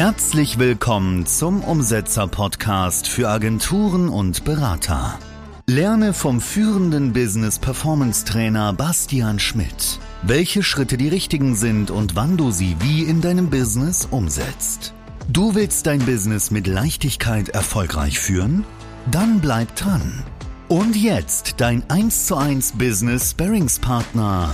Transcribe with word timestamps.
Herzlich 0.00 0.58
willkommen 0.58 1.26
zum 1.26 1.62
Umsetzer-Podcast 1.62 3.06
für 3.06 3.28
Agenturen 3.28 4.08
und 4.08 4.44
Berater. 4.44 5.18
Lerne 5.66 6.14
vom 6.14 6.40
führenden 6.40 7.12
Business 7.12 7.58
Performance 7.58 8.24
Trainer 8.24 8.72
Bastian 8.72 9.38
Schmidt, 9.38 10.00
welche 10.22 10.62
Schritte 10.62 10.96
die 10.96 11.08
richtigen 11.08 11.54
sind 11.54 11.90
und 11.90 12.16
wann 12.16 12.38
du 12.38 12.50
sie 12.50 12.76
wie 12.80 13.02
in 13.02 13.20
deinem 13.20 13.50
Business 13.50 14.08
umsetzt. 14.10 14.94
Du 15.28 15.54
willst 15.54 15.86
dein 15.86 15.98
Business 15.98 16.50
mit 16.50 16.66
Leichtigkeit 16.66 17.50
erfolgreich 17.50 18.18
führen? 18.18 18.64
Dann 19.10 19.40
bleib 19.40 19.76
dran. 19.76 20.24
Und 20.68 20.96
jetzt 20.96 21.56
dein 21.58 21.82
1 21.90 22.24
zu 22.24 22.36
1 22.36 22.72
Business 22.78 23.32
Sparringspartner 23.32 24.50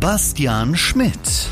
Bastian 0.00 0.76
Schmidt. 0.76 1.48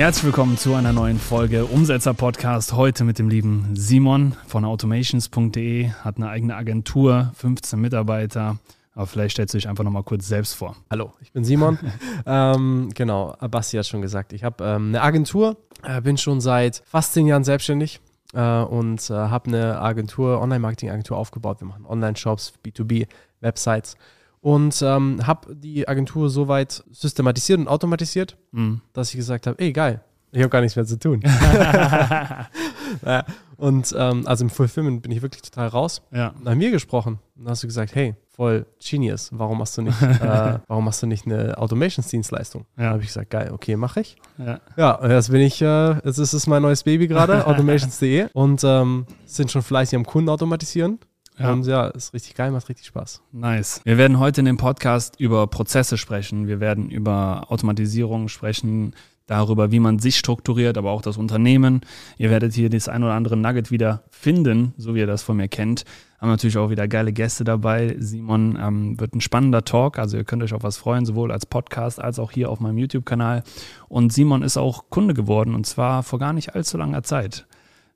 Herzlich 0.00 0.24
willkommen 0.24 0.56
zu 0.56 0.74
einer 0.74 0.94
neuen 0.94 1.18
Folge 1.18 1.66
Umsetzer 1.66 2.14
Podcast. 2.14 2.72
Heute 2.72 3.04
mit 3.04 3.18
dem 3.18 3.28
lieben 3.28 3.76
Simon 3.76 4.34
von 4.46 4.64
automations.de, 4.64 5.90
hat 5.90 6.16
eine 6.16 6.30
eigene 6.30 6.56
Agentur, 6.56 7.32
15 7.34 7.78
Mitarbeiter. 7.78 8.56
Aber 8.94 9.06
vielleicht 9.06 9.32
stellst 9.32 9.52
du 9.52 9.58
dich 9.58 9.68
einfach 9.68 9.84
nochmal 9.84 10.02
kurz 10.02 10.26
selbst 10.26 10.54
vor. 10.54 10.74
Hallo, 10.90 11.12
ich 11.20 11.32
bin 11.32 11.44
Simon. 11.44 11.78
ähm, 12.26 12.88
genau, 12.94 13.36
Basti 13.50 13.76
hat 13.76 13.86
schon 13.86 14.00
gesagt, 14.00 14.32
ich 14.32 14.42
habe 14.42 14.64
ähm, 14.64 14.88
eine 14.88 15.02
Agentur, 15.02 15.58
äh, 15.82 16.00
bin 16.00 16.16
schon 16.16 16.40
seit 16.40 16.82
fast 16.86 17.12
zehn 17.12 17.26
Jahren 17.26 17.44
selbstständig 17.44 18.00
äh, 18.32 18.40
und 18.40 19.10
äh, 19.10 19.12
habe 19.12 19.48
eine 19.48 19.82
Agentur, 19.82 20.40
Online-Marketing-Agentur 20.40 21.18
aufgebaut. 21.18 21.60
Wir 21.60 21.66
machen 21.66 21.84
Online-Shops, 21.84 22.54
B2B, 22.64 23.06
Websites 23.42 23.98
und 24.40 24.80
ähm, 24.82 25.26
habe 25.26 25.54
die 25.54 25.86
Agentur 25.86 26.30
soweit 26.30 26.82
systematisiert 26.90 27.58
und 27.58 27.68
automatisiert, 27.68 28.36
mhm. 28.52 28.80
dass 28.92 29.10
ich 29.10 29.16
gesagt 29.16 29.46
habe, 29.46 29.58
ey 29.58 29.72
geil, 29.72 30.02
ich 30.32 30.40
habe 30.40 30.50
gar 30.50 30.60
nichts 30.60 30.76
mehr 30.76 30.86
zu 30.86 30.98
tun. 30.98 31.22
ja, 33.04 33.24
und 33.56 33.94
ähm, 33.98 34.26
also 34.26 34.44
im 34.44 34.50
Fulfillment 34.50 35.02
bin 35.02 35.10
ich 35.10 35.22
wirklich 35.22 35.42
total 35.42 35.68
raus. 35.68 36.02
Ja. 36.12 36.32
Haben 36.44 36.60
wir 36.60 36.70
gesprochen 36.70 37.18
und 37.36 37.48
hast 37.48 37.62
du 37.62 37.66
gesagt, 37.66 37.94
hey, 37.94 38.14
voll 38.28 38.64
genius, 38.78 39.30
warum 39.32 39.58
machst 39.58 39.76
du 39.76 39.82
nicht, 39.82 40.00
äh, 40.02 40.58
warum 40.68 40.84
machst 40.84 41.02
du 41.02 41.06
nicht 41.06 41.26
eine 41.26 41.58
Automations-Dienstleistung? 41.58 42.64
Ja. 42.76 42.84
Dann 42.84 42.92
habe 42.92 43.02
ich 43.02 43.08
gesagt, 43.08 43.30
geil, 43.30 43.50
okay, 43.52 43.76
mache 43.76 44.00
ich. 44.00 44.16
Ja. 44.38 44.60
ja, 44.76 45.08
jetzt 45.08 45.30
bin 45.30 45.40
ich, 45.40 45.60
äh, 45.60 45.94
jetzt 46.04 46.18
ist 46.18 46.32
es 46.32 46.46
mein 46.46 46.62
neues 46.62 46.84
Baby 46.84 47.08
gerade, 47.08 47.46
automations.de 47.48 48.28
und 48.32 48.62
ähm, 48.64 49.06
sind 49.26 49.50
schon 49.50 49.62
fleißig 49.62 49.96
am 49.96 50.06
Kunden 50.06 50.30
automatisieren. 50.30 51.00
Ja. 51.38 51.52
Und 51.52 51.66
ja, 51.66 51.86
ist 51.88 52.12
richtig 52.12 52.34
geil, 52.34 52.50
macht 52.50 52.68
richtig 52.68 52.86
Spaß. 52.86 53.22
Nice. 53.32 53.80
Wir 53.84 53.96
werden 53.96 54.18
heute 54.18 54.40
in 54.40 54.44
dem 54.44 54.58
Podcast 54.58 55.18
über 55.18 55.46
Prozesse 55.46 55.96
sprechen. 55.96 56.46
Wir 56.46 56.60
werden 56.60 56.90
über 56.90 57.46
Automatisierung 57.48 58.28
sprechen, 58.28 58.94
darüber, 59.30 59.70
wie 59.70 59.78
man 59.78 60.00
sich 60.00 60.18
strukturiert, 60.18 60.76
aber 60.76 60.90
auch 60.90 61.02
das 61.02 61.16
Unternehmen. 61.16 61.82
Ihr 62.18 62.30
werdet 62.30 62.52
hier 62.52 62.68
das 62.68 62.88
ein 62.88 63.04
oder 63.04 63.12
andere 63.12 63.36
Nugget 63.36 63.70
wieder 63.70 64.02
finden, 64.10 64.74
so 64.76 64.94
wie 64.94 64.98
ihr 64.98 65.06
das 65.06 65.22
von 65.22 65.36
mir 65.36 65.46
kennt. 65.46 65.84
Haben 66.20 66.30
natürlich 66.30 66.58
auch 66.58 66.68
wieder 66.68 66.88
geile 66.88 67.12
Gäste 67.12 67.44
dabei. 67.44 67.94
Simon 67.98 68.58
ähm, 68.60 68.98
wird 68.98 69.14
ein 69.14 69.20
spannender 69.20 69.64
Talk, 69.64 70.00
also 70.00 70.16
ihr 70.16 70.24
könnt 70.24 70.42
euch 70.42 70.52
auf 70.52 70.64
was 70.64 70.78
freuen, 70.78 71.06
sowohl 71.06 71.30
als 71.30 71.46
Podcast 71.46 72.00
als 72.02 72.18
auch 72.18 72.32
hier 72.32 72.50
auf 72.50 72.58
meinem 72.58 72.78
YouTube-Kanal. 72.78 73.44
Und 73.88 74.12
Simon 74.12 74.42
ist 74.42 74.56
auch 74.56 74.90
Kunde 74.90 75.14
geworden 75.14 75.54
und 75.54 75.64
zwar 75.64 76.02
vor 76.02 76.18
gar 76.18 76.32
nicht 76.32 76.56
allzu 76.56 76.76
langer 76.76 77.04
Zeit. 77.04 77.46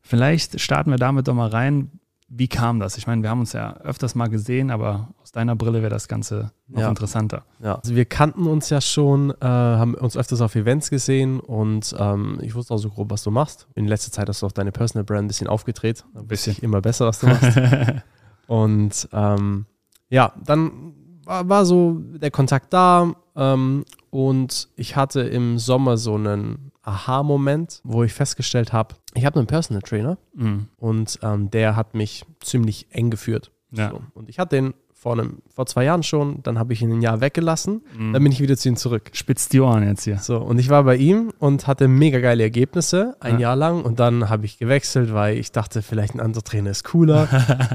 Vielleicht 0.02 0.60
starten 0.60 0.90
wir 0.90 0.98
damit 0.98 1.26
doch 1.26 1.34
mal 1.34 1.48
rein. 1.48 1.90
Wie 2.28 2.48
kam 2.48 2.80
das? 2.80 2.96
Ich 2.96 3.06
meine, 3.06 3.22
wir 3.22 3.30
haben 3.30 3.40
uns 3.40 3.52
ja 3.52 3.76
öfters 3.78 4.14
mal 4.14 4.28
gesehen, 4.28 4.70
aber 4.70 5.10
aus 5.22 5.30
deiner 5.30 5.54
Brille 5.56 5.82
wäre 5.82 5.90
das 5.90 6.08
Ganze 6.08 6.52
noch 6.66 6.80
ja. 6.80 6.88
interessanter. 6.88 7.44
Ja, 7.62 7.76
also 7.76 7.94
wir 7.94 8.06
kannten 8.06 8.46
uns 8.46 8.70
ja 8.70 8.80
schon, 8.80 9.30
äh, 9.30 9.34
haben 9.44 9.94
uns 9.94 10.16
öfters 10.16 10.40
auf 10.40 10.54
Events 10.54 10.90
gesehen 10.90 11.38
und 11.38 11.94
ähm, 11.98 12.38
ich 12.40 12.54
wusste 12.54 12.74
auch 12.74 12.78
so 12.78 12.88
grob, 12.88 13.10
was 13.10 13.22
du 13.22 13.30
machst. 13.30 13.68
In 13.74 13.86
letzter 13.86 14.10
Zeit 14.10 14.28
hast 14.28 14.42
du 14.42 14.46
auch 14.46 14.52
deine 14.52 14.72
Personal 14.72 15.04
Brand 15.04 15.24
ein 15.24 15.28
bisschen 15.28 15.48
aufgedreht. 15.48 16.04
Ein 16.14 16.26
bisschen. 16.26 16.56
Immer 16.58 16.80
besser, 16.80 17.06
was 17.06 17.20
du 17.20 17.26
machst. 17.26 17.60
und 18.46 19.08
ähm, 19.12 19.66
ja, 20.08 20.32
dann 20.44 20.94
war, 21.24 21.48
war, 21.48 21.64
so 21.66 22.00
der 22.00 22.30
Kontakt 22.30 22.72
da 22.72 23.14
ähm, 23.36 23.84
und 24.10 24.68
ich 24.76 24.96
hatte 24.96 25.20
im 25.20 25.58
Sommer 25.58 25.96
so 25.96 26.14
einen 26.14 26.72
Aha-Moment, 26.82 27.80
wo 27.84 28.04
ich 28.04 28.12
festgestellt 28.12 28.72
habe, 28.72 28.94
ich 29.14 29.24
habe 29.24 29.38
einen 29.38 29.46
Personal 29.46 29.82
Trainer 29.82 30.18
mhm. 30.34 30.68
und 30.76 31.18
ähm, 31.22 31.50
der 31.50 31.76
hat 31.76 31.94
mich 31.94 32.24
ziemlich 32.40 32.88
eng 32.90 33.10
geführt. 33.10 33.50
Ja. 33.70 33.90
So. 33.90 34.02
Und 34.14 34.28
ich 34.28 34.38
hatte 34.38 34.56
den 34.56 34.74
vor, 35.04 35.12
einem, 35.12 35.42
vor 35.48 35.66
zwei 35.66 35.84
Jahren 35.84 36.02
schon, 36.02 36.42
dann 36.44 36.58
habe 36.58 36.72
ich 36.72 36.80
ihn 36.80 36.90
ein 36.90 37.02
Jahr 37.02 37.20
weggelassen, 37.20 37.82
mhm. 37.94 38.14
dann 38.14 38.22
bin 38.22 38.32
ich 38.32 38.40
wieder 38.40 38.56
zu 38.56 38.70
ihm 38.70 38.76
zurück. 38.76 39.10
Spitzt 39.12 39.52
die 39.52 39.60
Ohren 39.60 39.86
jetzt 39.86 40.04
hier. 40.04 40.16
So, 40.16 40.38
und 40.38 40.58
ich 40.58 40.70
war 40.70 40.84
bei 40.84 40.96
ihm 40.96 41.30
und 41.38 41.66
hatte 41.66 41.88
mega 41.88 42.20
geile 42.20 42.42
Ergebnisse, 42.42 43.14
ein 43.20 43.34
ja. 43.34 43.40
Jahr 43.40 43.56
lang 43.56 43.82
und 43.82 44.00
dann 44.00 44.30
habe 44.30 44.46
ich 44.46 44.56
gewechselt, 44.56 45.12
weil 45.12 45.36
ich 45.36 45.52
dachte, 45.52 45.82
vielleicht 45.82 46.14
ein 46.14 46.20
anderer 46.20 46.42
Trainer 46.42 46.70
ist 46.70 46.84
cooler. 46.84 47.28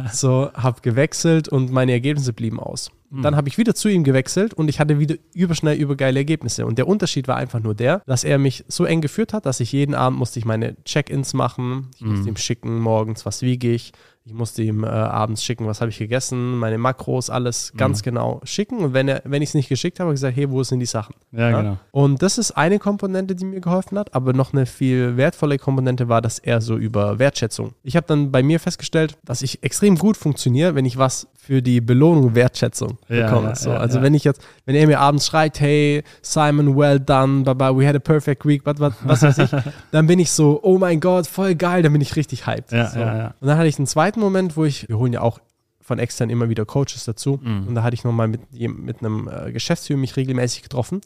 so, 0.11 0.49
habe 0.55 0.81
gewechselt 0.81 1.47
und 1.47 1.71
meine 1.71 1.91
Ergebnisse 1.91 2.33
blieben 2.33 2.59
aus. 2.59 2.89
Mhm. 3.09 3.21
Dann 3.21 3.35
habe 3.35 3.47
ich 3.47 3.57
wieder 3.57 3.75
zu 3.75 3.89
ihm 3.89 4.03
gewechselt 4.03 4.53
und 4.53 4.69
ich 4.69 4.79
hatte 4.79 4.99
wieder 4.99 5.15
überschnell 5.33 5.77
übergeile 5.77 6.19
Ergebnisse. 6.19 6.65
Und 6.65 6.77
der 6.77 6.87
Unterschied 6.87 7.27
war 7.27 7.37
einfach 7.37 7.59
nur 7.59 7.75
der, 7.75 8.01
dass 8.05 8.23
er 8.23 8.37
mich 8.37 8.65
so 8.67 8.85
eng 8.85 9.01
geführt 9.01 9.33
hat, 9.33 9.45
dass 9.45 9.59
ich 9.59 9.71
jeden 9.71 9.95
Abend 9.95 10.19
musste 10.19 10.39
ich 10.39 10.45
meine 10.45 10.75
Check-ins 10.83 11.33
machen. 11.33 11.87
Ich 11.95 12.01
mhm. 12.01 12.11
musste 12.11 12.29
ihm 12.29 12.37
schicken, 12.37 12.79
morgens, 12.79 13.25
was 13.25 13.41
wiege 13.41 13.71
ich. 13.71 13.93
Ich 14.29 14.35
musste 14.35 14.61
ihm 14.61 14.83
äh, 14.83 14.87
abends 14.87 15.43
schicken, 15.43 15.65
was 15.65 15.81
habe 15.81 15.89
ich 15.89 15.97
gegessen, 15.97 16.59
meine 16.59 16.77
Makros, 16.77 17.31
alles 17.31 17.73
ganz 17.75 18.01
mhm. 18.01 18.03
genau 18.03 18.41
schicken. 18.43 18.77
Und 18.77 18.93
wenn, 18.93 19.07
er, 19.07 19.23
wenn 19.25 19.41
ich 19.41 19.49
es 19.49 19.53
nicht 19.55 19.69
geschickt 19.69 19.99
habe, 19.99 20.09
habe 20.09 20.13
ich 20.13 20.21
gesagt, 20.21 20.37
hey, 20.37 20.51
wo 20.51 20.61
sind 20.61 20.79
die 20.79 20.85
Sachen? 20.85 21.15
Ja, 21.31 21.49
ja, 21.49 21.61
genau. 21.61 21.77
Und 21.89 22.21
das 22.21 22.37
ist 22.37 22.51
eine 22.51 22.77
Komponente, 22.77 23.33
die 23.33 23.43
mir 23.43 23.59
geholfen 23.59 23.97
hat, 23.97 24.13
aber 24.13 24.33
noch 24.33 24.53
eine 24.53 24.67
viel 24.67 25.17
wertvolle 25.17 25.57
Komponente 25.57 26.09
war, 26.09 26.21
dass 26.21 26.37
er 26.37 26.61
so 26.61 26.77
über 26.77 27.17
Wertschätzung. 27.17 27.73
Ich 27.81 27.95
habe 27.95 28.05
dann 28.05 28.31
bei 28.31 28.43
mir 28.43 28.59
festgestellt, 28.59 29.17
dass 29.25 29.41
ich 29.41 29.63
extrem 29.63 29.97
gut 29.97 30.15
funktioniere, 30.15 30.75
wenn 30.75 30.85
ich 30.85 30.99
was 30.99 31.27
für 31.49 31.63
die 31.63 31.81
Belohnung 31.81 32.35
Wertschätzung 32.35 32.99
ja, 33.07 33.25
bekomme. 33.25 33.55
so, 33.55 33.71
also 33.71 34.03
wenn 34.03 34.13
ich 34.13 34.23
jetzt, 34.23 34.39
wenn 34.65 34.75
er 34.75 34.85
mir 34.85 34.99
abends 34.99 35.25
schreit, 35.25 35.59
hey, 35.59 36.03
Simon, 36.21 36.77
well 36.77 36.99
done, 36.99 37.41
bye 37.43 37.55
bye, 37.55 37.75
we 37.75 37.87
had 37.87 37.95
a 37.95 37.99
perfect 37.99 38.45
week, 38.45 38.63
was, 38.65 38.79
was, 38.79 38.93
was 39.01 39.23
weiß 39.23 39.37
ich, 39.39 39.49
dann 39.91 40.05
bin 40.05 40.19
ich 40.19 40.29
so, 40.29 40.59
oh 40.61 40.77
mein 40.77 40.99
Gott, 40.99 41.25
voll 41.25 41.55
geil, 41.55 41.81
dann 41.81 41.93
bin 41.93 42.01
ich 42.01 42.15
richtig 42.15 42.45
hyped. 42.45 42.69
So. 42.69 42.75
Und 42.75 43.47
dann 43.47 43.57
hatte 43.57 43.67
ich 43.67 43.79
einen 43.79 43.87
zweiten 43.87 44.18
zweiten 44.19 44.33
Moment, 44.33 44.57
wo 44.57 44.65
ich, 44.65 44.87
wir 44.89 44.97
holen 44.97 45.13
ja 45.13 45.21
auch 45.21 45.39
von 45.81 45.99
extern 45.99 46.29
immer 46.29 46.49
wieder 46.49 46.65
Coaches 46.65 47.05
dazu. 47.05 47.39
Mhm. 47.41 47.67
Und 47.67 47.75
da 47.75 47.83
hatte 47.83 47.95
ich 47.95 48.03
nochmal 48.03 48.27
mit, 48.27 48.41
mit 48.51 48.99
einem 48.99 49.27
äh, 49.27 49.51
Geschäftsführer 49.51 49.99
mich 49.99 50.15
regelmäßig 50.15 50.61
getroffen, 50.61 51.01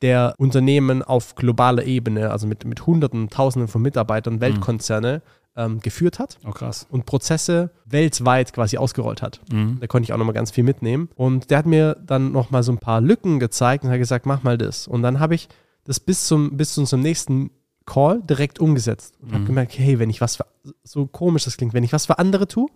der 0.00 0.34
Unternehmen 0.38 1.02
auf 1.02 1.34
globaler 1.34 1.84
Ebene, 1.84 2.30
also 2.30 2.46
mit, 2.46 2.64
mit 2.64 2.86
Hunderten, 2.86 3.30
Tausenden 3.30 3.68
von 3.68 3.82
Mitarbeitern, 3.82 4.34
mhm. 4.34 4.40
Weltkonzerne 4.40 5.22
mhm. 5.56 5.62
ähm, 5.62 5.80
geführt 5.80 6.20
hat. 6.20 6.38
Oh, 6.46 6.52
krass. 6.52 6.86
Und 6.88 7.04
Prozesse 7.04 7.70
weltweit 7.84 8.52
quasi 8.52 8.78
ausgerollt 8.78 9.22
hat. 9.22 9.40
Mhm. 9.50 9.78
Da 9.80 9.88
konnte 9.88 10.04
ich 10.04 10.12
auch 10.12 10.18
nochmal 10.18 10.34
ganz 10.34 10.52
viel 10.52 10.64
mitnehmen. 10.64 11.08
Und 11.16 11.50
der 11.50 11.58
hat 11.58 11.66
mir 11.66 11.96
dann 12.06 12.30
nochmal 12.30 12.62
so 12.62 12.70
ein 12.70 12.78
paar 12.78 13.00
Lücken 13.00 13.40
gezeigt 13.40 13.82
und 13.82 13.90
hat 13.90 13.98
gesagt, 13.98 14.24
mach 14.24 14.44
mal 14.44 14.56
das. 14.58 14.86
Und 14.86 15.02
dann 15.02 15.18
habe 15.18 15.34
ich 15.34 15.48
das 15.82 15.98
bis 15.98 16.26
zum, 16.26 16.56
bis 16.56 16.74
zu 16.74 16.82
unserem 16.82 17.02
nächsten 17.02 17.50
Call 17.88 18.22
direkt 18.22 18.58
umgesetzt 18.58 19.14
und 19.20 19.30
mhm. 19.30 19.34
habe 19.34 19.44
gemerkt, 19.44 19.78
hey, 19.78 19.98
wenn 19.98 20.10
ich 20.10 20.20
was 20.20 20.36
für, 20.36 20.46
so 20.84 21.06
komisch 21.06 21.44
das 21.44 21.56
klingt, 21.56 21.72
wenn 21.72 21.84
ich 21.84 21.92
was 21.92 22.06
für 22.06 22.18
andere 22.18 22.46
tue, 22.46 22.68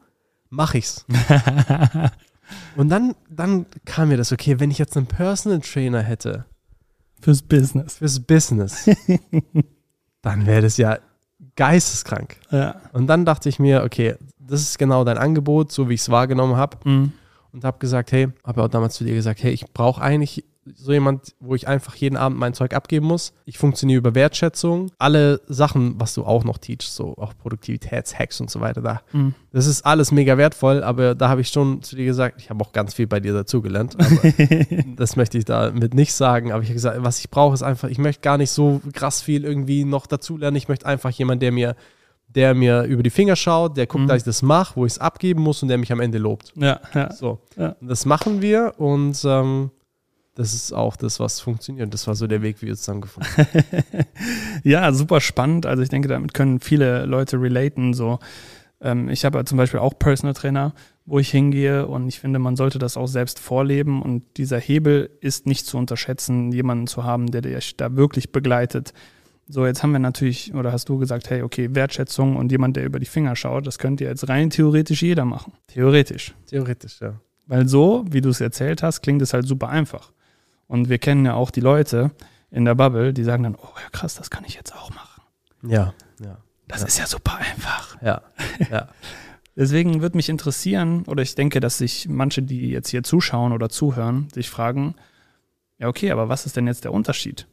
mache 0.49 0.79
ich's. 0.79 1.05
und 2.77 2.89
dann, 2.89 3.15
dann 3.31 3.67
kam 3.85 4.09
mir 4.09 4.17
das, 4.17 4.33
okay, 4.33 4.59
wenn 4.59 4.71
ich 4.71 4.79
jetzt 4.79 4.97
einen 4.97 5.07
Personal 5.07 5.61
Trainer 5.61 6.01
hätte. 6.01 6.47
Fürs 7.21 7.43
Business. 7.43 7.99
Fürs 7.99 8.21
Business. 8.21 8.91
dann 10.23 10.47
wäre 10.47 10.63
das 10.63 10.79
ja 10.79 10.99
geisteskrank. 11.57 12.37
Ja. 12.51 12.81
Und 12.93 13.07
dann 13.07 13.25
dachte 13.25 13.49
ich 13.49 13.59
mir, 13.59 13.85
okay, 13.85 14.17
das 14.39 14.63
ist 14.63 14.79
genau 14.79 15.05
dein 15.05 15.19
Angebot, 15.19 15.73
so 15.73 15.89
wie 15.89 15.95
ich 15.95 16.01
es 16.01 16.09
wahrgenommen 16.09 16.57
habe. 16.57 16.79
Mhm. 16.89 17.13
Und 17.53 17.65
habe 17.65 17.79
gesagt, 17.79 18.13
hey, 18.13 18.29
habe 18.45 18.63
auch 18.63 18.69
damals 18.69 18.95
zu 18.95 19.05
dir 19.05 19.15
gesagt, 19.15 19.43
hey, 19.43 19.53
ich 19.53 19.67
brauche 19.73 20.01
eigentlich 20.01 20.45
so 20.75 20.93
jemand, 20.93 21.35
wo 21.41 21.55
ich 21.55 21.67
einfach 21.67 21.95
jeden 21.97 22.17
Abend 22.17 22.39
mein 22.39 22.55
Zeug 22.55 22.75
abgeben 22.75 23.07
muss. 23.07 23.33
Ich 23.45 23.59
funktioniere 23.59 23.99
über 23.99 24.15
Wertschätzung. 24.15 24.93
Alle 24.99 25.41
Sachen, 25.49 25.99
was 25.99 26.15
du 26.15 26.25
auch 26.25 26.45
noch 26.45 26.59
teachst, 26.59 26.95
so 26.95 27.17
auch 27.17 27.37
Produktivitätshacks 27.37 28.41
und 28.41 28.51
so 28.51 28.61
weiter, 28.61 28.81
da. 28.81 29.03
Mhm. 29.13 29.35
Das 29.51 29.67
ist 29.67 29.85
alles 29.85 30.13
mega 30.13 30.39
wertvoll, 30.39 30.83
aber 30.85 31.15
da 31.15 31.29
habe 31.29 31.41
ich 31.41 31.49
schon 31.49 31.83
zu 31.83 31.97
dir 31.97 32.05
gesagt, 32.05 32.41
ich 32.41 32.49
habe 32.49 32.63
auch 32.65 32.73
ganz 32.73 32.95
viel 32.95 33.07
bei 33.07 33.21
dir 33.21 33.33
dazugelernt. 33.33 33.97
das 34.97 35.17
möchte 35.17 35.39
ich 35.39 35.45
damit 35.45 35.95
nicht 35.95 36.13
sagen. 36.13 36.53
Aber 36.53 36.63
ich 36.63 36.69
habe 36.69 36.75
gesagt, 36.75 37.03
was 37.03 37.19
ich 37.19 37.31
brauche, 37.31 37.55
ist 37.55 37.63
einfach, 37.63 37.89
ich 37.89 37.99
möchte 37.99 38.23
gar 38.23 38.39
nicht 38.39 38.51
so 38.51 38.81
krass 38.93 39.21
viel 39.21 39.45
irgendwie 39.45 39.85
noch 39.85 40.07
dazulernen. 40.07 40.57
Ich 40.57 40.69
möchte 40.69 40.87
einfach 40.87 41.11
jemanden, 41.11 41.41
der 41.41 41.53
mir 41.53 41.77
der 42.35 42.55
mir 42.55 42.85
über 42.85 43.03
die 43.03 43.11
Finger 43.11 43.37
schaut, 43.37 43.77
der 43.77 43.87
guckt, 43.87 44.05
mhm. 44.05 44.09
dass 44.09 44.19
ich 44.19 44.25
das 44.25 44.41
mache, 44.41 44.77
wo 44.77 44.87
ich 44.87 44.93
es 44.93 44.99
abgeben 44.99 45.43
muss 45.43 45.63
und 45.63 45.69
der 45.69 45.77
mich 45.77 45.93
am 45.93 46.01
Ende 46.01 46.17
lobt. 46.17 46.53
Ja, 46.57 46.81
ja. 46.95 47.13
So. 47.13 47.41
Ja. 47.57 47.77
Das 47.83 48.07
machen 48.07 48.41
wir 48.41 48.73
und 48.79 49.23
ähm, 49.27 49.71
das 50.35 50.55
ist 50.55 50.73
auch 50.73 50.97
das, 50.97 51.21
was 51.21 51.41
funktioniert. 51.41 51.93
Das 51.93 52.07
war 52.07 52.15
so 52.15 52.27
der 52.27 52.43
Weg, 52.43 52.63
wie 52.63 52.67
wir 52.67 52.77
zusammengefunden 52.77 53.31
haben. 53.37 53.65
ja, 54.65 54.93
super 54.93 55.21
spannend. 55.21 55.67
Also 55.67 55.83
ich 55.83 55.91
denke, 55.91 56.09
damit 56.09 56.33
können 56.33 56.61
viele 56.61 57.05
Leute 57.05 57.41
relaten. 57.41 57.93
So, 57.93 58.19
ähm, 58.81 59.11
ich 59.11 59.25
habe 59.25 59.45
zum 59.45 59.59
Beispiel 59.59 59.81
auch 59.81 59.99
Personal 59.99 60.35
Trainer, 60.35 60.75
wo 61.05 61.19
ich 61.19 61.31
hingehe 61.31 61.87
und 61.87 62.09
ich 62.09 62.19
finde, 62.19 62.39
man 62.39 62.57
sollte 62.57 62.79
das 62.79 62.97
auch 62.97 63.09
selbst 63.09 63.41
vorleben. 63.41 64.01
Und 64.01 64.23
dieser 64.39 64.59
Hebel 64.59 65.11
ist 65.21 65.47
nicht 65.47 65.67
zu 65.67 65.77
unterschätzen, 65.77 66.51
jemanden 66.51 66.87
zu 66.87 67.05
haben, 67.05 67.31
der 67.31 67.43
dich 67.43 67.77
da 67.77 67.95
wirklich 67.97 68.33
begleitet, 68.33 68.95
So, 69.49 69.67
jetzt 69.67 69.83
haben 69.83 69.93
wir 69.93 69.99
natürlich, 69.99 70.55
oder 70.55 70.73
hast 70.73 70.89
du 70.89 70.99
gesagt, 70.99 71.29
hey, 71.29 71.43
okay, 71.43 71.75
Wertschätzung 71.75 72.37
und 72.37 72.51
jemand, 72.53 72.77
der 72.77 72.87
über 72.87 72.99
die 72.99 73.07
Finger 73.07 73.37
schaut, 73.37 73.67
das 73.67 73.79
könnte 73.79 74.05
jetzt 74.05 74.29
rein 74.31 74.49
theoretisch 74.49 75.03
jeder 75.03 75.27
machen. 75.27 75.53
Theoretisch. 75.67 76.35
Theoretisch, 76.47 77.01
ja. 77.01 77.21
Weil 77.47 77.69
so, 77.69 78.05
wie 78.09 78.23
du 78.23 78.31
es 78.31 78.41
erzählt 78.41 78.83
hast, 78.83 79.03
klingt 79.03 79.21
es 79.21 79.35
halt 79.35 79.47
super 79.47 79.69
einfach. 79.69 80.13
Und 80.73 80.89
wir 80.89 80.97
kennen 80.97 81.27
ja 81.27 81.35
auch 81.35 81.51
die 81.51 81.61
Leute 81.61 82.13
in 82.51 82.65
der 82.65 82.75
Bubble, 82.75 83.13
die 83.13 83.25
sagen 83.25 83.43
dann, 83.43 83.57
oh 83.57 83.75
ja 83.77 83.91
krass, 83.93 84.15
das 84.15 84.31
kann 84.31 84.43
ich 84.47 84.55
jetzt 84.55 84.75
auch 84.75 84.89
machen. 84.89 85.21
Ja, 85.63 85.93
ja. 86.19 86.39
Das 86.67 86.81
Ja. 86.81 86.87
ist 86.87 86.99
ja 86.99 87.07
super 87.07 87.37
einfach. 87.37 88.01
Ja, 88.01 88.23
ja. 88.71 88.89
Deswegen 89.55 90.01
würde 90.01 90.17
mich 90.17 90.31
interessieren, 90.31 91.05
oder 91.07 91.23
ich 91.23 91.35
denke, 91.35 91.61
dass 91.61 91.77
sich 91.77 92.09
manche, 92.09 92.41
die 92.41 92.71
jetzt 92.71 92.89
hier 92.89 93.03
zuschauen 93.03 93.53
oder 93.53 93.69
zuhören, 93.69 94.29
sich 94.33 94.49
fragen, 94.49 94.95
ja 95.77 95.89
okay, 95.89 96.11
aber 96.11 96.31
was 96.31 96.47
ist 96.47 96.57
denn 96.57 96.67
jetzt 96.67 96.85
der 96.85 96.95
Unterschied? 96.95 97.47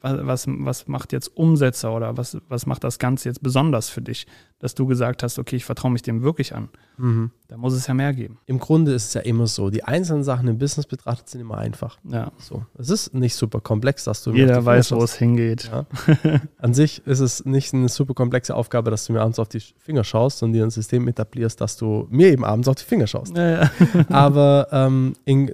Was, 0.00 0.46
was, 0.48 0.86
macht 0.86 1.12
jetzt 1.12 1.36
Umsetzer 1.36 1.92
oder 1.92 2.16
was, 2.16 2.38
was 2.48 2.66
macht 2.66 2.84
das 2.84 2.98
Ganze 2.98 3.28
jetzt 3.28 3.42
besonders 3.42 3.88
für 3.88 4.00
dich, 4.00 4.26
dass 4.60 4.74
du 4.74 4.86
gesagt 4.86 5.22
hast, 5.22 5.38
okay, 5.38 5.56
ich 5.56 5.64
vertraue 5.64 5.90
mich 5.90 6.02
dem 6.02 6.22
wirklich 6.22 6.54
an? 6.54 6.68
Mhm. 6.98 7.32
Da 7.48 7.56
muss 7.56 7.72
es 7.72 7.86
ja 7.86 7.94
mehr 7.94 8.12
geben. 8.12 8.38
Im 8.46 8.58
Grunde 8.58 8.92
ist 8.92 9.08
es 9.08 9.14
ja 9.14 9.22
immer 9.22 9.46
so, 9.46 9.70
die 9.70 9.82
einzelnen 9.82 10.22
Sachen 10.22 10.46
im 10.46 10.58
Business 10.58 10.86
betrachtet 10.86 11.28
sind 11.28 11.40
immer 11.40 11.58
einfach. 11.58 11.98
Ja. 12.04 12.30
So. 12.38 12.64
Es 12.78 12.90
ist 12.90 13.12
nicht 13.14 13.34
super 13.34 13.60
komplex, 13.60 14.04
dass 14.04 14.22
du 14.22 14.32
Jeder 14.32 14.64
weiß, 14.64 14.92
wo 14.92 15.02
es 15.02 15.14
hingeht. 15.14 15.70
Ja. 15.72 15.86
An 16.58 16.74
sich 16.74 17.04
ist 17.06 17.20
es 17.20 17.44
nicht 17.44 17.74
eine 17.74 17.88
super 17.88 18.14
komplexe 18.14 18.54
Aufgabe, 18.54 18.90
dass 18.90 19.06
du 19.06 19.12
mir 19.12 19.22
abends 19.22 19.38
auf 19.38 19.48
die 19.48 19.60
Finger 19.60 20.04
schaust 20.04 20.42
und 20.42 20.52
dir 20.52 20.64
ein 20.64 20.70
System 20.70 21.08
etablierst, 21.08 21.60
dass 21.60 21.76
du 21.76 22.06
mir 22.10 22.28
eben 22.28 22.44
abends 22.44 22.68
auf 22.68 22.76
die 22.76 22.84
Finger 22.84 23.06
schaust. 23.06 23.36
Ja, 23.36 23.62
ja. 23.62 23.70
Aber 24.10 24.68
ähm, 24.70 25.14
in, 25.24 25.52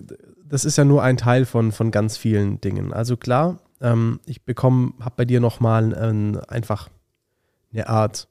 das 0.48 0.64
ist 0.64 0.76
ja 0.76 0.84
nur 0.84 1.02
ein 1.02 1.16
Teil 1.16 1.46
von, 1.46 1.72
von 1.72 1.90
ganz 1.90 2.16
vielen 2.16 2.60
Dingen. 2.60 2.92
Also 2.92 3.16
klar, 3.16 3.58
ähm, 3.80 4.20
ich 4.26 4.42
bekomme, 4.42 4.92
habe 5.00 5.14
bei 5.16 5.24
dir 5.24 5.40
nochmal 5.40 5.94
ein, 5.94 6.38
einfach 6.44 6.88
eine 7.72 7.88
Art, 7.88 8.28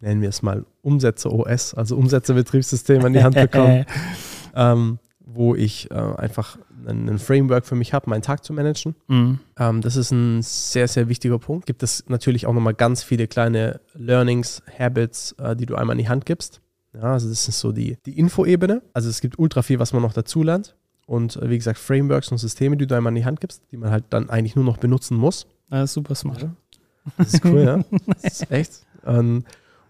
nennen 0.00 0.22
wir 0.22 0.28
es 0.28 0.42
mal, 0.42 0.64
Umsätze-OS, 0.82 1.74
also 1.74 1.96
Umsätze-Betriebssystem 1.96 3.04
an 3.04 3.12
die 3.12 3.22
Hand 3.22 3.36
bekommen, 3.36 3.86
ähm, 4.54 4.98
wo 5.24 5.54
ich 5.54 5.90
äh, 5.90 5.94
einfach 5.94 6.58
ein, 6.86 7.08
ein 7.08 7.18
Framework 7.18 7.64
für 7.66 7.76
mich 7.76 7.92
habe, 7.92 8.10
meinen 8.10 8.22
Tag 8.22 8.44
zu 8.44 8.52
managen. 8.52 8.94
Mhm. 9.08 9.38
Ähm, 9.58 9.80
das 9.80 9.96
ist 9.96 10.10
ein 10.10 10.42
sehr, 10.42 10.88
sehr 10.88 11.08
wichtiger 11.08 11.38
Punkt. 11.38 11.66
Gibt 11.66 11.82
es 11.82 12.04
natürlich 12.08 12.46
auch 12.46 12.52
nochmal 12.52 12.74
ganz 12.74 13.02
viele 13.02 13.28
kleine 13.28 13.80
Learnings, 13.94 14.62
Habits, 14.78 15.32
äh, 15.38 15.54
die 15.54 15.66
du 15.66 15.76
einmal 15.76 15.94
in 15.94 16.04
die 16.04 16.08
Hand 16.08 16.26
gibst. 16.26 16.60
Ja, 16.94 17.12
also 17.14 17.28
das 17.28 17.48
ist 17.48 17.60
so 17.60 17.72
die, 17.72 17.96
die 18.04 18.18
Info-Ebene. 18.18 18.82
Also 18.92 19.08
es 19.08 19.20
gibt 19.20 19.38
ultra 19.38 19.62
viel, 19.62 19.78
was 19.78 19.92
man 19.92 20.02
noch 20.02 20.12
dazu 20.12 20.42
lernt. 20.42 20.76
Und 21.06 21.36
äh, 21.36 21.50
wie 21.50 21.58
gesagt, 21.58 21.78
Frameworks 21.78 22.30
und 22.30 22.38
Systeme, 22.38 22.76
die 22.76 22.86
du 22.86 22.96
einmal 22.96 23.10
in 23.12 23.16
die 23.16 23.24
Hand 23.24 23.40
gibst, 23.40 23.62
die 23.70 23.76
man 23.76 23.90
halt 23.90 24.04
dann 24.10 24.30
eigentlich 24.30 24.56
nur 24.56 24.64
noch 24.64 24.78
benutzen 24.78 25.16
muss. 25.16 25.46
Das 25.68 25.84
ist 25.84 25.94
super 25.94 26.14
smart. 26.14 26.48
Das 27.18 27.34
ist 27.34 27.44
cool, 27.44 27.62
ja. 27.62 27.84
Das 28.06 28.24
ist 28.24 28.50
echt. 28.50 28.86
Ähm, 29.04 29.44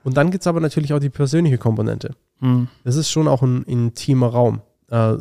und 0.05 0.17
dann 0.17 0.31
gibt 0.31 0.43
es 0.43 0.47
aber 0.47 0.61
natürlich 0.61 0.93
auch 0.93 0.99
die 0.99 1.11
persönliche 1.11 1.59
Komponente. 1.59 2.15
Mhm. 2.41 2.69
Das 2.85 2.97
ist 2.97 3.11
schon 3.11 3.29
auch 3.29 3.43
ein 3.43 3.63
intimer 3.65 4.29
Raum. 4.29 4.63
Äh, 4.91 5.17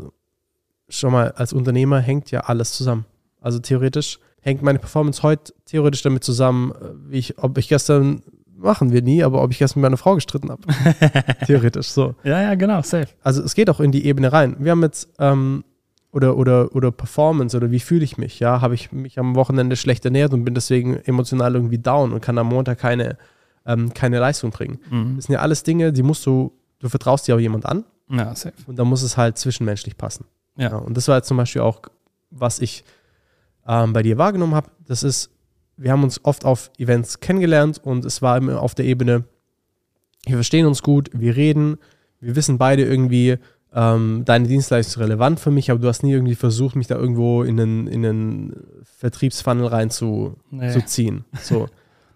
schau 0.89 1.09
mal, 1.09 1.31
als 1.31 1.53
Unternehmer 1.53 1.99
hängt 1.99 2.31
ja 2.31 2.41
alles 2.41 2.73
zusammen. 2.73 3.05
Also 3.39 3.59
theoretisch 3.59 4.19
hängt 4.41 4.61
meine 4.61 4.79
Performance 4.79 5.23
heute 5.23 5.53
theoretisch 5.65 6.01
damit 6.01 6.23
zusammen, 6.23 6.71
äh, 6.71 7.11
wie 7.11 7.17
ich, 7.17 7.37
ob 7.37 7.57
ich 7.57 7.67
gestern, 7.67 8.23
machen 8.55 8.91
wir 8.91 9.01
nie, 9.01 9.23
aber 9.23 9.43
ob 9.43 9.51
ich 9.51 9.59
gestern 9.59 9.81
mit 9.81 9.89
meiner 9.89 9.97
Frau 9.97 10.15
gestritten 10.15 10.49
habe. 10.49 10.61
theoretisch 11.45 11.89
so. 11.89 12.15
Ja, 12.23 12.41
ja, 12.41 12.55
genau, 12.55 12.81
safe. 12.81 13.07
Also 13.21 13.43
es 13.43 13.55
geht 13.55 13.69
auch 13.69 13.79
in 13.79 13.91
die 13.91 14.05
Ebene 14.05 14.31
rein. 14.31 14.55
Wir 14.59 14.71
haben 14.71 14.83
jetzt, 14.83 15.09
ähm, 15.19 15.63
oder, 16.11 16.35
oder, 16.37 16.75
oder 16.75 16.91
Performance 16.91 17.55
oder 17.55 17.71
wie 17.71 17.79
fühle 17.79 18.03
ich 18.03 18.17
mich? 18.17 18.39
Ja, 18.39 18.61
habe 18.61 18.75
ich 18.75 18.91
mich 18.91 19.17
am 19.17 19.35
Wochenende 19.35 19.75
schlecht 19.75 20.03
ernährt 20.05 20.33
und 20.33 20.43
bin 20.43 20.53
deswegen 20.53 20.97
emotional 20.97 21.55
irgendwie 21.55 21.77
down 21.77 22.11
und 22.11 22.21
kann 22.21 22.37
am 22.37 22.47
Montag 22.47 22.79
keine, 22.79 23.17
ähm, 23.65 23.93
keine 23.93 24.19
Leistung 24.19 24.51
bringen. 24.51 24.79
Mhm. 24.89 25.15
Das 25.15 25.25
sind 25.25 25.33
ja 25.33 25.39
alles 25.39 25.63
Dinge, 25.63 25.93
die 25.93 26.03
musst 26.03 26.25
du, 26.25 26.51
du 26.79 26.89
vertraust 26.89 27.27
dir 27.27 27.35
auch 27.35 27.39
jemand 27.39 27.65
an 27.65 27.85
Ja, 28.09 28.35
safe. 28.35 28.53
und 28.67 28.77
da 28.77 28.83
muss 28.83 29.01
es 29.03 29.15
halt 29.17 29.37
zwischenmenschlich 29.37 29.97
passen. 29.97 30.25
Ja. 30.57 30.75
und 30.75 30.97
das 30.97 31.07
war 31.07 31.15
jetzt 31.15 31.27
zum 31.29 31.37
Beispiel 31.37 31.61
auch, 31.61 31.81
was 32.29 32.59
ich 32.59 32.83
ähm, 33.65 33.93
bei 33.93 34.03
dir 34.03 34.17
wahrgenommen 34.17 34.53
habe. 34.53 34.69
Das 34.85 35.01
ist, 35.03 35.29
wir 35.77 35.91
haben 35.93 36.03
uns 36.03 36.19
oft 36.25 36.43
auf 36.43 36.71
Events 36.77 37.21
kennengelernt 37.21 37.79
und 37.81 38.03
es 38.03 38.21
war 38.21 38.35
immer 38.37 38.61
auf 38.61 38.75
der 38.75 38.85
Ebene, 38.85 39.23
wir 40.25 40.35
verstehen 40.35 40.65
uns 40.67 40.83
gut, 40.83 41.09
wir 41.13 41.35
reden, 41.37 41.77
wir 42.19 42.35
wissen 42.35 42.57
beide 42.57 42.83
irgendwie, 42.83 43.37
ähm, 43.73 44.23
deine 44.25 44.47
Dienstleistung 44.47 45.01
ist 45.03 45.07
relevant 45.09 45.39
für 45.39 45.51
mich, 45.51 45.71
aber 45.71 45.79
du 45.79 45.87
hast 45.87 46.03
nie 46.03 46.11
irgendwie 46.11 46.35
versucht, 46.35 46.75
mich 46.75 46.87
da 46.87 46.95
irgendwo 46.95 47.43
in 47.43 47.59
einen, 47.59 47.87
in 47.87 48.05
einen 48.05 48.53
Vertriebsfunnel 48.97 49.65
rein 49.67 49.89
zu, 49.89 50.35
Nee. 50.49 50.71
zu 50.71 50.83
ziehen. 50.85 51.25
So. 51.41 51.67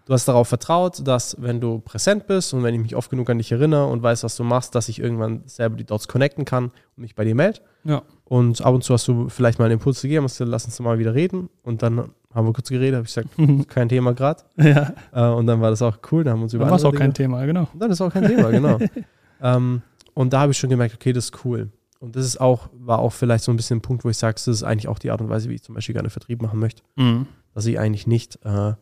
Du 0.08 0.14
hast 0.14 0.28
darauf 0.28 0.48
vertraut, 0.48 1.08
dass 1.08 1.36
wenn 1.42 1.60
du 1.60 1.80
präsent 1.80 2.28
bist 2.28 2.54
und 2.54 2.62
wenn 2.62 2.76
ich 2.76 2.82
mich 2.82 2.96
oft 2.96 3.10
genug 3.10 3.28
an 3.32 3.40
dich 3.40 3.52
erinnere 3.52 3.88
und 3.88 4.04
weiß, 4.04 4.24
was 4.24 4.36
du 4.36 4.44
machst, 4.44 4.76
dass 4.76 4.88
ich 4.88 5.00
irgendwann 5.00 5.42
selber 5.48 5.78
die 5.78 5.84
Dots 5.84 6.08
connecten 6.08 6.46
kann 6.46 6.66
und 6.66 6.74
mich 6.98 7.16
bei 7.16 7.24
dir 7.24 7.34
melde. 7.34 7.62
Ja. 7.86 8.04
Und 8.26 8.62
ab 8.64 8.76
und 8.76 8.84
zu 8.84 8.94
hast 8.94 9.08
du 9.08 9.30
vielleicht 9.30 9.58
mal 9.58 9.66
einen 9.66 9.74
Impuls 9.76 10.02
gegeben, 10.04 10.26
hast 10.26 10.34
gesagt, 10.34 10.52
lass 10.52 10.66
uns 10.66 10.80
mal 10.80 11.00
wieder 11.00 11.16
reden. 11.16 11.50
Und 11.64 11.82
dann 11.82 12.10
haben 12.36 12.46
wir 12.48 12.54
kurz 12.54 12.70
geredet, 12.70 12.98
habe 12.98 13.08
ich 13.08 13.16
gesagt, 13.16 13.30
kein 13.70 13.90
Thema 13.90 14.14
gerade. 14.14 14.44
ja. 14.58 14.94
Äh, 15.12 15.34
und 15.34 15.48
dann 15.48 15.60
war 15.60 15.72
das 15.72 15.82
auch 15.82 15.98
cool, 16.12 16.24
dann 16.24 16.34
haben 16.34 16.40
wir 16.42 16.44
uns 16.44 16.54
über 16.54 16.66
Dann 16.66 16.72
war 16.72 16.78
es 16.78 16.84
auch 16.84 16.90
andere 16.90 17.00
kein 17.00 17.14
Dinge- 17.14 17.30
Thema, 17.38 17.46
genau. 17.48 17.68
Und 17.74 17.80
dann 17.82 17.90
ist 17.90 18.02
auch 18.02 18.14
kein 18.14 18.28
Thema, 18.28 18.52
genau. 18.52 18.78
ähm, 19.42 19.82
und 20.16 20.34
da 20.34 20.40
habe 20.40 20.54
ich 20.54 20.58
schon 20.58 20.72
gemerkt, 20.72 20.96
okay, 20.96 21.14
das 21.14 21.26
ist 21.26 21.46
cool. 21.46 21.70
Und 22.00 22.16
das 22.16 22.26
ist 22.26 22.42
auch, 22.42 22.70
war 22.74 23.00
auch 23.00 23.14
vielleicht 23.14 23.44
so 23.44 23.52
ein 23.52 23.58
bisschen 23.58 23.78
ein 23.78 23.82
Punkt, 23.82 24.04
wo 24.04 24.10
ich 24.10 24.18
sage, 24.18 24.36
das 24.36 24.48
ist 24.48 24.64
eigentlich 24.64 24.88
auch 24.88 25.00
die 25.00 25.12
Art 25.12 25.22
und 25.22 25.30
Weise, 25.30 25.50
wie 25.50 25.56
ich 25.56 25.64
zum 25.64 25.76
Beispiel 25.76 25.94
gerne 25.94 26.10
Vertrieb 26.10 26.42
machen 26.42 26.60
möchte. 26.60 26.82
Mhm. 26.96 27.28
Dass 27.54 27.66
ich 27.66 27.80
eigentlich 27.80 28.08
nicht 28.08 28.40
äh, 28.44 28.74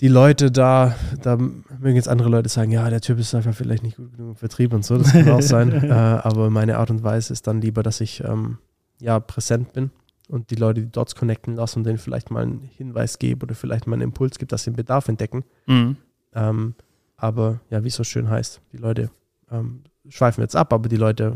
die 0.00 0.08
Leute 0.08 0.50
da, 0.50 0.94
da 1.22 1.36
mögen 1.36 1.96
jetzt 1.96 2.08
andere 2.08 2.28
Leute 2.28 2.48
sagen, 2.48 2.70
ja, 2.70 2.88
der 2.88 3.00
Typ 3.00 3.18
ist 3.18 3.34
einfach 3.34 3.54
vielleicht 3.54 3.82
nicht 3.82 3.96
gut 3.96 4.12
genug 4.12 4.30
im 4.30 4.36
Vertrieb 4.36 4.72
und 4.72 4.84
so, 4.84 4.96
das 4.98 5.12
kann 5.12 5.28
auch 5.30 5.42
sein. 5.42 5.72
äh, 5.84 5.92
aber 5.92 6.50
meine 6.50 6.78
Art 6.78 6.90
und 6.90 7.02
Weise 7.02 7.32
ist 7.32 7.46
dann 7.46 7.60
lieber, 7.60 7.82
dass 7.82 8.00
ich 8.00 8.22
ähm, 8.24 8.58
ja 9.00 9.18
präsent 9.18 9.72
bin 9.72 9.90
und 10.28 10.50
die 10.50 10.56
Leute 10.56 10.82
die 10.82 10.90
Dots 10.90 11.14
connecten 11.14 11.56
lasse 11.56 11.78
und 11.78 11.84
denen 11.84 11.98
vielleicht 11.98 12.30
mal 12.30 12.42
einen 12.42 12.60
Hinweis 12.60 13.18
gebe 13.18 13.44
oder 13.44 13.54
vielleicht 13.54 13.86
mal 13.86 13.94
einen 13.94 14.02
Impuls 14.02 14.38
gibt, 14.38 14.52
dass 14.52 14.64
sie 14.64 14.70
einen 14.70 14.76
Bedarf 14.76 15.08
entdecken. 15.08 15.44
Mhm. 15.66 15.96
Ähm, 16.34 16.74
aber 17.16 17.60
ja, 17.70 17.82
wie 17.82 17.88
es 17.88 17.94
so 17.94 18.04
schön 18.04 18.30
heißt, 18.30 18.60
die 18.72 18.76
Leute 18.76 19.10
ähm, 19.50 19.82
schweifen 20.08 20.40
jetzt 20.40 20.56
ab, 20.56 20.72
aber 20.72 20.88
die 20.88 20.96
Leute 20.96 21.34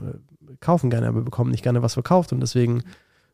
äh, 0.49 0.55
kaufen 0.61 0.91
gerne, 0.91 1.09
aber 1.09 1.23
bekommen 1.23 1.51
nicht 1.51 1.63
gerne 1.63 1.83
was 1.83 1.95
verkauft 1.95 2.33
und 2.33 2.41
deswegen 2.41 2.83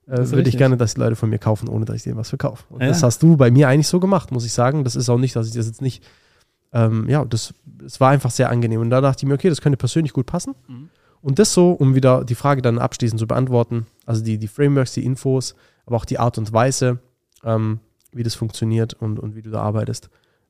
äh, 0.06 0.30
würde 0.30 0.48
ich 0.48 0.56
gerne, 0.56 0.76
dass 0.76 0.94
die 0.94 1.00
Leute 1.00 1.16
von 1.16 1.28
mir 1.28 1.38
kaufen, 1.38 1.68
ohne 1.68 1.84
dass 1.84 1.96
ich 1.96 2.02
denen 2.02 2.16
was 2.16 2.30
verkaufe. 2.30 2.64
Und 2.70 2.80
Ja. 2.80 2.88
das 2.88 3.02
hast 3.02 3.22
du 3.22 3.36
bei 3.36 3.50
mir 3.50 3.68
eigentlich 3.68 3.88
so 3.88 4.00
gemacht, 4.00 4.32
muss 4.32 4.44
ich 4.46 4.52
sagen. 4.52 4.82
Das 4.84 4.96
ist 4.96 5.08
auch 5.10 5.18
nicht, 5.18 5.36
dass 5.36 5.48
ich 5.48 5.54
das 5.54 5.66
jetzt 5.66 5.82
nicht, 5.82 6.02
ähm, 6.72 7.06
ja, 7.08 7.24
das, 7.26 7.52
das 7.66 8.00
war 8.00 8.10
einfach 8.10 8.30
sehr 8.30 8.48
angenehm. 8.50 8.80
Und 8.80 8.88
da 8.90 9.02
dachte 9.02 9.24
ich 9.24 9.28
mir, 9.28 9.34
okay, 9.34 9.50
das 9.50 9.60
könnte 9.60 9.76
persönlich 9.76 10.14
gut 10.14 10.24
passen. 10.24 10.54
Mhm. 10.66 10.88
Und 11.20 11.38
das 11.38 11.52
so, 11.52 11.72
um 11.72 11.94
wieder 11.94 12.24
die 12.24 12.36
Frage 12.36 12.62
dann 12.62 12.78
abschließend 12.78 13.18
zu 13.20 13.26
beantworten, 13.26 13.86
also 14.06 14.24
die, 14.24 14.38
die 14.38 14.48
Frameworks, 14.48 14.92
die 14.92 15.04
Infos, 15.04 15.54
aber 15.84 15.96
auch 15.96 16.04
die 16.06 16.18
Art 16.18 16.38
und 16.38 16.52
Weise, 16.54 17.00
ähm, 17.44 17.80
wie 18.12 18.22
das 18.22 18.34
funktioniert 18.34 18.94
und, 18.94 19.18
und 19.18 19.34
wie 19.36 19.42
du 19.42 19.50
da 19.50 19.60
arbeitest, 19.60 20.08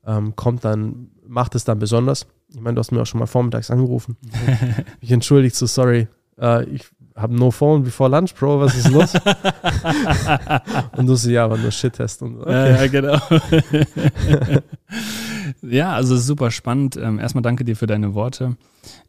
ähm, 0.09 0.35
kommt 0.35 0.65
dann, 0.65 1.11
macht 1.27 1.55
es 1.55 1.65
dann 1.65 1.79
besonders. 1.79 2.27
Ich 2.49 2.61
meine, 2.61 2.75
du 2.75 2.81
hast 2.81 2.91
mir 2.91 3.03
auch 3.03 3.07
schon 3.07 3.21
mal 3.21 3.27
vormittags 3.27 3.71
angerufen. 3.71 4.17
mich 5.01 5.13
entschuldigt, 5.13 5.55
so 5.55 5.67
sorry, 5.67 6.09
äh, 6.41 6.65
ich 6.65 6.87
habe 7.15 7.35
no 7.35 7.51
phone 7.51 7.83
before 7.83 8.09
lunch, 8.11 8.35
Bro, 8.35 8.61
was 8.61 8.75
ist 8.75 8.91
los? 8.91 9.13
und 10.97 11.07
du 11.07 11.15
so, 11.15 11.29
ja, 11.29 11.45
aber 11.45 11.59
nur 11.59 11.71
Shit-Test. 11.71 12.23
Und 12.23 12.41
okay. 12.41 12.71
Ja, 12.71 12.87
genau. 12.87 13.19
ja, 15.63 15.93
also 15.93 16.15
es 16.15 16.21
ist 16.21 16.27
super 16.27 16.51
spannend. 16.51 16.97
Ähm, 16.97 17.19
erstmal 17.19 17.43
danke 17.43 17.65
dir 17.65 17.77
für 17.77 17.87
deine 17.87 18.15
Worte. 18.15 18.57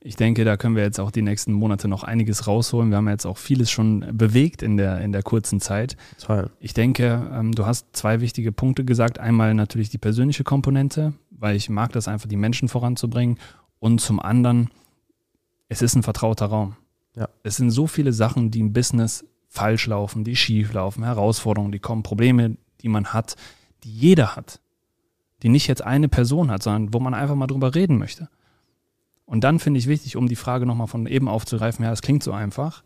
Ich 0.02 0.16
denke, 0.16 0.46
da 0.46 0.58
können 0.58 0.76
wir 0.76 0.84
jetzt 0.84 1.00
auch 1.00 1.12
die 1.12 1.22
nächsten 1.22 1.54
Monate 1.54 1.88
noch 1.88 2.04
einiges 2.04 2.48
rausholen. 2.48 2.90
Wir 2.90 2.98
haben 2.98 3.08
jetzt 3.08 3.26
auch 3.26 3.38
vieles 3.38 3.70
schon 3.70 4.06
bewegt 4.14 4.62
in 4.62 4.78
der, 4.78 5.02
in 5.02 5.12
der 5.12 5.24
kurzen 5.24 5.60
Zeit. 5.60 5.96
Toll. 6.20 6.50
Ich 6.60 6.74
denke, 6.74 7.30
ähm, 7.34 7.54
du 7.54 7.66
hast 7.66 7.88
zwei 7.94 8.22
wichtige 8.22 8.52
Punkte 8.52 8.86
gesagt. 8.86 9.20
Einmal 9.20 9.54
natürlich 9.54 9.90
die 9.90 9.98
persönliche 9.98 10.44
Komponente, 10.44 11.14
weil 11.32 11.56
ich 11.56 11.70
mag 11.70 11.92
das 11.94 12.08
einfach, 12.08 12.28
die 12.28 12.38
Menschen 12.38 12.68
voranzubringen. 12.68 13.38
Und 13.80 14.02
zum 14.02 14.20
anderen, 14.20 14.70
es 15.68 15.82
ist 15.82 15.96
ein 15.96 16.04
vertrauter 16.04 16.48
Raum. 16.48 16.76
Ja. 17.16 17.30
Es 17.44 17.58
sind 17.58 17.72
so 17.72 17.88
viele 17.88 18.14
Sachen, 18.14 18.52
die 18.52 18.60
im 18.60 18.74
Business 18.74 19.26
falsch 19.48 19.88
laufen, 19.88 20.24
die 20.24 20.36
schief 20.36 20.74
laufen, 20.74 21.04
Herausforderungen, 21.04 21.72
die 21.72 21.80
kommen, 21.80 22.04
Probleme, 22.04 22.58
die 22.82 22.90
man 22.90 23.08
hat, 23.08 23.36
die 23.84 23.92
jeder 23.92 24.36
hat. 24.36 24.60
Die 25.44 25.50
nicht 25.50 25.68
jetzt 25.68 25.84
eine 25.84 26.10
Person 26.10 26.52
hat, 26.52 26.64
sondern 26.64 26.94
wo 26.94 27.00
man 27.00 27.14
einfach 27.14 27.36
mal 27.36 27.48
drüber 27.48 27.76
reden 27.76 27.98
möchte. 27.98 28.30
Und 29.26 29.44
dann 29.44 29.60
finde 29.60 29.80
ich 29.80 29.88
wichtig, 29.88 30.16
um 30.16 30.28
die 30.28 30.36
Frage 30.36 30.66
nochmal 30.66 30.88
von 30.88 31.06
eben 31.06 31.28
aufzugreifen, 31.28 31.86
ja, 31.86 31.92
es 31.92 32.02
klingt 32.02 32.24
so 32.24 32.32
einfach, 32.32 32.84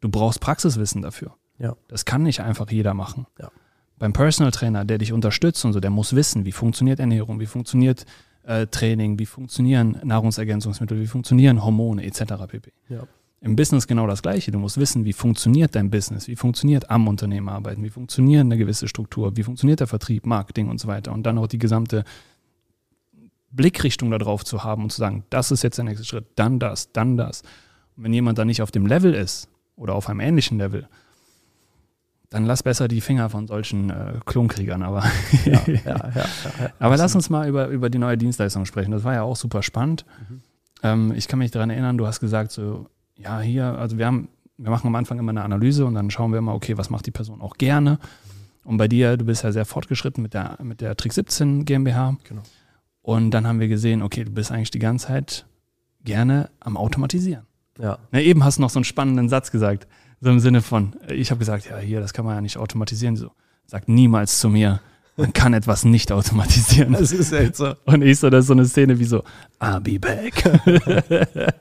du 0.00 0.08
brauchst 0.08 0.40
Praxiswissen 0.40 1.02
dafür. 1.02 1.34
Ja. 1.58 1.76
Das 1.88 2.04
kann 2.04 2.24
nicht 2.24 2.40
einfach 2.40 2.70
jeder 2.70 2.94
machen. 2.94 3.26
Ja. 3.38 3.50
Beim 3.98 4.12
Personal 4.12 4.50
Trainer, 4.50 4.84
der 4.84 4.98
dich 4.98 5.12
unterstützt 5.12 5.64
und 5.64 5.72
so, 5.72 5.80
der 5.80 5.90
muss 5.90 6.16
wissen, 6.16 6.44
wie 6.44 6.52
funktioniert 6.52 6.98
Ernährung, 6.98 7.38
wie 7.38 7.46
funktioniert 7.46 8.06
äh, 8.42 8.66
Training, 8.66 9.18
wie 9.18 9.26
funktionieren 9.26 10.00
Nahrungsergänzungsmittel, 10.02 11.00
wie 11.00 11.06
funktionieren 11.06 11.64
Hormone 11.64 12.04
etc. 12.04 12.22
pp. 12.48 12.72
Ja. 12.88 13.06
Im 13.44 13.56
Business 13.56 13.86
genau 13.86 14.06
das 14.06 14.22
Gleiche. 14.22 14.52
Du 14.52 14.58
musst 14.58 14.78
wissen, 14.78 15.04
wie 15.04 15.12
funktioniert 15.12 15.74
dein 15.74 15.90
Business, 15.90 16.28
wie 16.28 16.36
funktioniert 16.36 16.88
am 16.88 17.06
Unternehmen 17.06 17.50
arbeiten, 17.50 17.84
wie 17.84 17.90
funktioniert 17.90 18.40
eine 18.40 18.56
gewisse 18.56 18.88
Struktur, 18.88 19.36
wie 19.36 19.42
funktioniert 19.42 19.80
der 19.80 19.86
Vertrieb, 19.86 20.24
Marketing 20.24 20.70
und 20.70 20.80
so 20.80 20.88
weiter. 20.88 21.12
Und 21.12 21.24
dann 21.24 21.36
auch 21.36 21.46
die 21.46 21.58
gesamte 21.58 22.04
Blickrichtung 23.50 24.10
darauf 24.10 24.46
zu 24.46 24.64
haben 24.64 24.84
und 24.84 24.92
zu 24.92 24.98
sagen, 24.98 25.24
das 25.28 25.50
ist 25.50 25.62
jetzt 25.62 25.76
der 25.76 25.84
nächste 25.84 26.06
Schritt, 26.06 26.24
dann 26.36 26.58
das, 26.58 26.90
dann 26.92 27.18
das. 27.18 27.42
Und 27.98 28.04
wenn 28.04 28.14
jemand 28.14 28.38
dann 28.38 28.46
nicht 28.46 28.62
auf 28.62 28.70
dem 28.70 28.86
Level 28.86 29.12
ist 29.12 29.50
oder 29.76 29.94
auf 29.94 30.08
einem 30.08 30.20
ähnlichen 30.20 30.56
Level, 30.56 30.88
dann 32.30 32.46
lass 32.46 32.62
besser 32.62 32.88
die 32.88 33.02
Finger 33.02 33.28
von 33.28 33.46
solchen 33.46 33.90
äh, 33.90 34.20
Klonkriegern. 34.24 34.82
Aber, 34.82 35.04
Ja, 35.44 35.52
ja, 35.66 35.74
ja, 35.84 35.84
ja, 35.84 36.10
ja. 36.14 36.72
aber 36.78 36.96
lass 36.96 37.14
uns 37.14 37.28
mal 37.28 37.46
über, 37.46 37.68
über 37.68 37.90
die 37.90 37.98
neue 37.98 38.16
Dienstleistung 38.16 38.64
sprechen. 38.64 38.90
Das 38.90 39.04
war 39.04 39.12
ja 39.12 39.22
auch 39.22 39.36
super 39.36 39.62
spannend. 39.62 40.06
Mhm. 40.30 40.40
Ähm, 40.82 41.12
ich 41.14 41.28
kann 41.28 41.38
mich 41.40 41.50
daran 41.50 41.68
erinnern, 41.68 41.98
du 41.98 42.06
hast 42.06 42.20
gesagt, 42.20 42.50
so, 42.50 42.86
ja, 43.16 43.40
hier, 43.40 43.66
also 43.78 43.98
wir 43.98 44.06
haben, 44.06 44.28
wir 44.56 44.70
machen 44.70 44.86
am 44.86 44.94
Anfang 44.94 45.18
immer 45.18 45.30
eine 45.30 45.42
Analyse 45.42 45.84
und 45.86 45.94
dann 45.94 46.10
schauen 46.10 46.32
wir 46.32 46.38
immer, 46.38 46.54
okay, 46.54 46.76
was 46.76 46.90
macht 46.90 47.06
die 47.06 47.10
Person 47.10 47.40
auch 47.40 47.56
gerne. 47.56 47.98
Und 48.64 48.78
bei 48.78 48.88
dir, 48.88 49.16
du 49.16 49.24
bist 49.24 49.44
ja 49.44 49.52
sehr 49.52 49.64
fortgeschritten 49.64 50.22
mit 50.22 50.34
der, 50.34 50.58
mit 50.62 50.80
der 50.80 50.96
Trick 50.96 51.12
17 51.12 51.64
GmbH. 51.64 52.16
Genau. 52.24 52.42
Und 53.02 53.32
dann 53.32 53.46
haben 53.46 53.60
wir 53.60 53.68
gesehen, 53.68 54.02
okay, 54.02 54.24
du 54.24 54.30
bist 54.30 54.50
eigentlich 54.50 54.70
die 54.70 54.78
ganze 54.78 55.08
Zeit 55.08 55.46
gerne 56.02 56.50
am 56.60 56.76
Automatisieren. 56.76 57.44
ja. 57.78 57.98
Na, 58.10 58.20
eben 58.20 58.44
hast 58.44 58.58
du 58.58 58.62
noch 58.62 58.70
so 58.70 58.78
einen 58.78 58.84
spannenden 58.84 59.28
Satz 59.28 59.50
gesagt. 59.50 59.86
So 60.20 60.30
im 60.30 60.40
Sinne 60.40 60.62
von, 60.62 60.96
ich 61.08 61.30
habe 61.30 61.38
gesagt, 61.38 61.68
ja, 61.68 61.76
hier, 61.76 62.00
das 62.00 62.14
kann 62.14 62.24
man 62.24 62.34
ja 62.34 62.40
nicht 62.40 62.56
automatisieren. 62.56 63.16
So, 63.16 63.30
sag 63.66 63.88
niemals 63.88 64.40
zu 64.40 64.48
mir, 64.48 64.80
man 65.16 65.32
kann 65.34 65.52
etwas 65.52 65.84
nicht 65.84 66.10
automatisieren. 66.12 66.94
Das 66.94 67.12
ist 67.12 67.32
echt 67.32 67.56
so. 67.56 67.74
Und 67.84 68.02
ich 68.02 68.18
so, 68.18 68.30
das 68.30 68.44
ist 68.44 68.46
so 68.46 68.54
eine 68.54 68.64
Szene 68.64 68.98
wie 68.98 69.04
so, 69.04 69.22
I'll 69.60 69.80
be 69.80 69.98
back. 69.98 70.42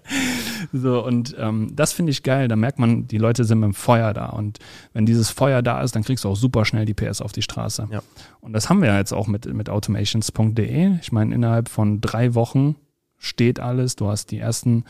so, 0.71 1.03
und 1.03 1.35
ähm, 1.37 1.71
das 1.75 1.93
finde 1.93 2.11
ich 2.11 2.23
geil. 2.23 2.47
Da 2.47 2.55
merkt 2.55 2.79
man, 2.79 3.07
die 3.07 3.17
Leute 3.17 3.43
sind 3.43 3.59
mit 3.59 3.67
dem 3.67 3.73
Feuer 3.73 4.13
da. 4.13 4.27
Und 4.27 4.59
wenn 4.93 5.05
dieses 5.05 5.29
Feuer 5.29 5.61
da 5.61 5.81
ist, 5.81 5.95
dann 5.95 6.03
kriegst 6.03 6.23
du 6.23 6.29
auch 6.29 6.35
super 6.35 6.65
schnell 6.65 6.85
die 6.85 6.93
PS 6.93 7.21
auf 7.21 7.31
die 7.31 7.41
Straße. 7.41 7.87
Ja. 7.91 8.01
Und 8.41 8.53
das 8.53 8.69
haben 8.69 8.81
wir 8.81 8.89
ja 8.89 8.97
jetzt 8.97 9.13
auch 9.13 9.27
mit, 9.27 9.51
mit 9.53 9.69
automations.de. 9.69 10.97
Ich 11.01 11.11
meine, 11.11 11.33
innerhalb 11.35 11.69
von 11.69 12.01
drei 12.01 12.35
Wochen 12.35 12.75
steht 13.17 13.59
alles. 13.59 13.95
Du 13.95 14.07
hast 14.07 14.31
die 14.31 14.39
ersten 14.39 14.85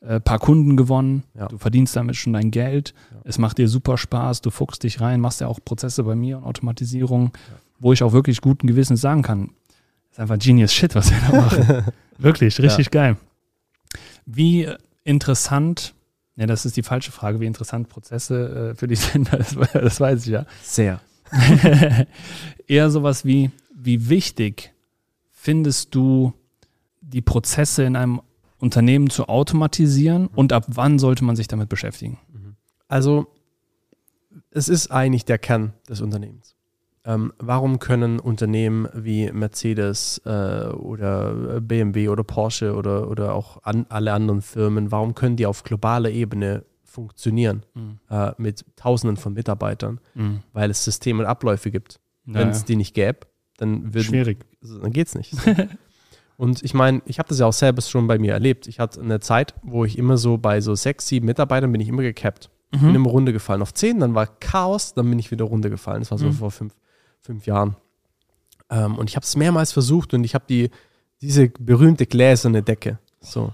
äh, 0.00 0.20
paar 0.20 0.38
Kunden 0.38 0.76
gewonnen. 0.76 1.24
Ja. 1.34 1.48
Du 1.48 1.58
verdienst 1.58 1.94
damit 1.94 2.16
schon 2.16 2.32
dein 2.32 2.50
Geld. 2.50 2.94
Ja. 3.12 3.20
Es 3.24 3.38
macht 3.38 3.58
dir 3.58 3.68
super 3.68 3.98
Spaß. 3.98 4.40
Du 4.40 4.50
fuchst 4.50 4.82
dich 4.82 5.00
rein, 5.00 5.20
machst 5.20 5.40
ja 5.40 5.46
auch 5.46 5.60
Prozesse 5.64 6.04
bei 6.04 6.14
mir 6.14 6.38
und 6.38 6.44
Automatisierung, 6.44 7.32
wo 7.78 7.92
ich 7.92 8.02
auch 8.02 8.12
wirklich 8.12 8.40
guten 8.40 8.66
Gewissens 8.66 9.00
sagen 9.00 9.22
kann, 9.22 9.50
ist 10.10 10.20
einfach 10.20 10.38
genius 10.38 10.72
shit, 10.72 10.94
was 10.94 11.10
wir 11.10 11.18
da 11.28 11.40
machen. 11.40 11.84
wirklich, 12.18 12.60
richtig 12.60 12.90
geil. 12.90 13.16
Wie 14.26 14.68
interessant, 15.04 15.94
ja, 16.36 16.46
das 16.46 16.64
ist 16.64 16.76
die 16.76 16.82
falsche 16.82 17.12
Frage, 17.12 17.40
wie 17.40 17.46
interessant 17.46 17.88
Prozesse 17.88 18.70
äh, 18.72 18.74
für 18.74 18.86
dich 18.86 19.00
sind, 19.00 19.32
das, 19.32 19.56
das 19.72 20.00
weiß 20.00 20.26
ich 20.26 20.32
ja. 20.32 20.46
Sehr. 20.62 21.00
Eher 22.66 22.90
sowas 22.90 23.24
wie, 23.24 23.50
wie 23.74 24.08
wichtig 24.08 24.72
findest 25.30 25.94
du 25.94 26.32
die 27.00 27.22
Prozesse 27.22 27.84
in 27.84 27.96
einem 27.96 28.20
Unternehmen 28.58 29.10
zu 29.10 29.28
automatisieren 29.28 30.28
und 30.28 30.52
ab 30.52 30.64
wann 30.68 30.98
sollte 30.98 31.24
man 31.24 31.36
sich 31.36 31.48
damit 31.48 31.68
beschäftigen? 31.68 32.18
Also, 32.86 33.26
es 34.50 34.68
ist 34.68 34.90
eigentlich 34.90 35.24
der 35.24 35.38
Kern 35.38 35.72
des 35.88 36.00
Unternehmens. 36.00 36.54
Ähm, 37.04 37.32
warum 37.38 37.78
können 37.80 38.20
Unternehmen 38.20 38.88
wie 38.94 39.30
Mercedes 39.32 40.22
äh, 40.24 40.66
oder 40.68 41.60
BMW 41.60 42.08
oder 42.08 42.22
Porsche 42.22 42.74
oder, 42.76 43.08
oder 43.10 43.34
auch 43.34 43.62
an, 43.64 43.86
alle 43.88 44.12
anderen 44.12 44.40
Firmen, 44.40 44.92
warum 44.92 45.14
können 45.16 45.34
die 45.36 45.46
auf 45.46 45.64
globaler 45.64 46.10
Ebene 46.10 46.64
funktionieren 46.84 47.64
Mhm. 47.74 47.98
äh, 48.08 48.32
mit 48.38 48.64
Tausenden 48.76 49.16
von 49.16 49.32
Mitarbeitern? 49.32 50.00
Mhm. 50.14 50.42
Weil 50.52 50.70
es 50.70 50.84
Systeme 50.84 51.20
und 51.24 51.26
Abläufe 51.28 51.70
gibt. 51.72 51.98
Ja, 52.26 52.34
Wenn 52.34 52.50
es 52.50 52.64
die 52.64 52.76
nicht 52.76 52.94
gäbe, 52.94 53.18
dann 53.56 53.92
würden, 53.94 54.04
Schwierig. 54.04 54.46
dann 54.62 54.92
geht's 54.92 55.16
nicht. 55.16 55.34
Und 56.36 56.62
ich 56.62 56.72
meine, 56.74 57.02
ich 57.06 57.18
habe 57.18 57.28
das 57.28 57.38
ja 57.40 57.46
auch 57.46 57.52
selbst 57.52 57.90
schon 57.90 58.06
bei 58.06 58.18
mir 58.18 58.32
erlebt. 58.32 58.66
Ich 58.66 58.78
hatte 58.80 59.00
eine 59.00 59.18
Zeit, 59.20 59.54
wo 59.62 59.84
ich 59.84 59.98
immer 59.98 60.16
so 60.16 60.38
bei 60.38 60.60
so 60.60 60.74
sechs, 60.74 61.06
sieben 61.08 61.26
Mitarbeitern 61.26 61.70
bin 61.72 61.80
ich 61.80 61.88
immer 61.88 62.02
gecapped. 62.02 62.48
Bin 62.70 62.88
Mhm. 62.90 62.94
immer 62.94 63.10
runtergefallen. 63.10 63.60
Auf 63.60 63.74
zehn, 63.74 64.00
dann 64.00 64.14
war 64.14 64.26
Chaos, 64.26 64.94
dann 64.94 65.08
bin 65.10 65.18
ich 65.18 65.30
wieder 65.30 65.44
runtergefallen. 65.44 66.00
Das 66.00 66.10
war 66.10 66.18
so 66.18 66.26
Mhm. 66.28 66.32
vor 66.32 66.50
fünf, 66.50 66.74
fünf 67.22 67.46
Jahren. 67.46 67.76
Ähm, 68.68 68.96
und 68.96 69.08
ich 69.08 69.16
habe 69.16 69.24
es 69.24 69.36
mehrmals 69.36 69.72
versucht 69.72 70.12
und 70.14 70.24
ich 70.24 70.34
habe 70.34 70.44
die, 70.48 70.70
diese 71.20 71.48
berühmte 71.48 72.06
gläserne 72.06 72.62
Decke. 72.62 72.98
So. 73.20 73.52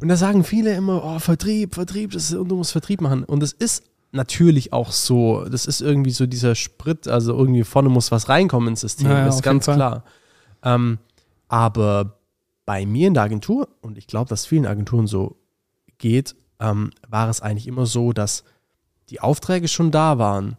Und 0.00 0.08
da 0.08 0.16
sagen 0.16 0.44
viele 0.44 0.74
immer, 0.74 1.04
oh, 1.04 1.18
Vertrieb, 1.18 1.74
Vertrieb, 1.74 2.12
das 2.12 2.30
ist, 2.30 2.34
und 2.34 2.48
du 2.48 2.56
musst 2.56 2.72
Vertrieb 2.72 3.00
machen. 3.00 3.24
Und 3.24 3.40
das 3.40 3.52
ist 3.52 3.84
natürlich 4.12 4.72
auch 4.72 4.92
so. 4.92 5.44
Das 5.44 5.66
ist 5.66 5.80
irgendwie 5.80 6.10
so 6.10 6.26
dieser 6.26 6.54
Sprit, 6.54 7.08
also 7.08 7.36
irgendwie 7.36 7.64
vorne 7.64 7.88
muss 7.88 8.10
was 8.10 8.28
reinkommen 8.28 8.70
ins 8.70 8.80
System. 8.80 9.08
Ja, 9.08 9.18
ja, 9.18 9.24
das 9.26 9.34
auf 9.34 9.40
ist 9.40 9.44
ganz 9.44 9.64
klar. 9.64 10.04
Ähm, 10.62 10.98
aber 11.48 12.18
bei 12.64 12.86
mir 12.86 13.08
in 13.08 13.14
der 13.14 13.24
Agentur, 13.24 13.68
und 13.80 13.98
ich 13.98 14.06
glaube, 14.06 14.28
dass 14.28 14.46
vielen 14.46 14.66
Agenturen 14.66 15.06
so 15.06 15.36
geht, 15.98 16.36
ähm, 16.60 16.90
war 17.08 17.28
es 17.28 17.40
eigentlich 17.40 17.66
immer 17.66 17.86
so, 17.86 18.12
dass 18.12 18.44
die 19.08 19.20
Aufträge 19.20 19.68
schon 19.68 19.90
da 19.90 20.18
waren 20.18 20.56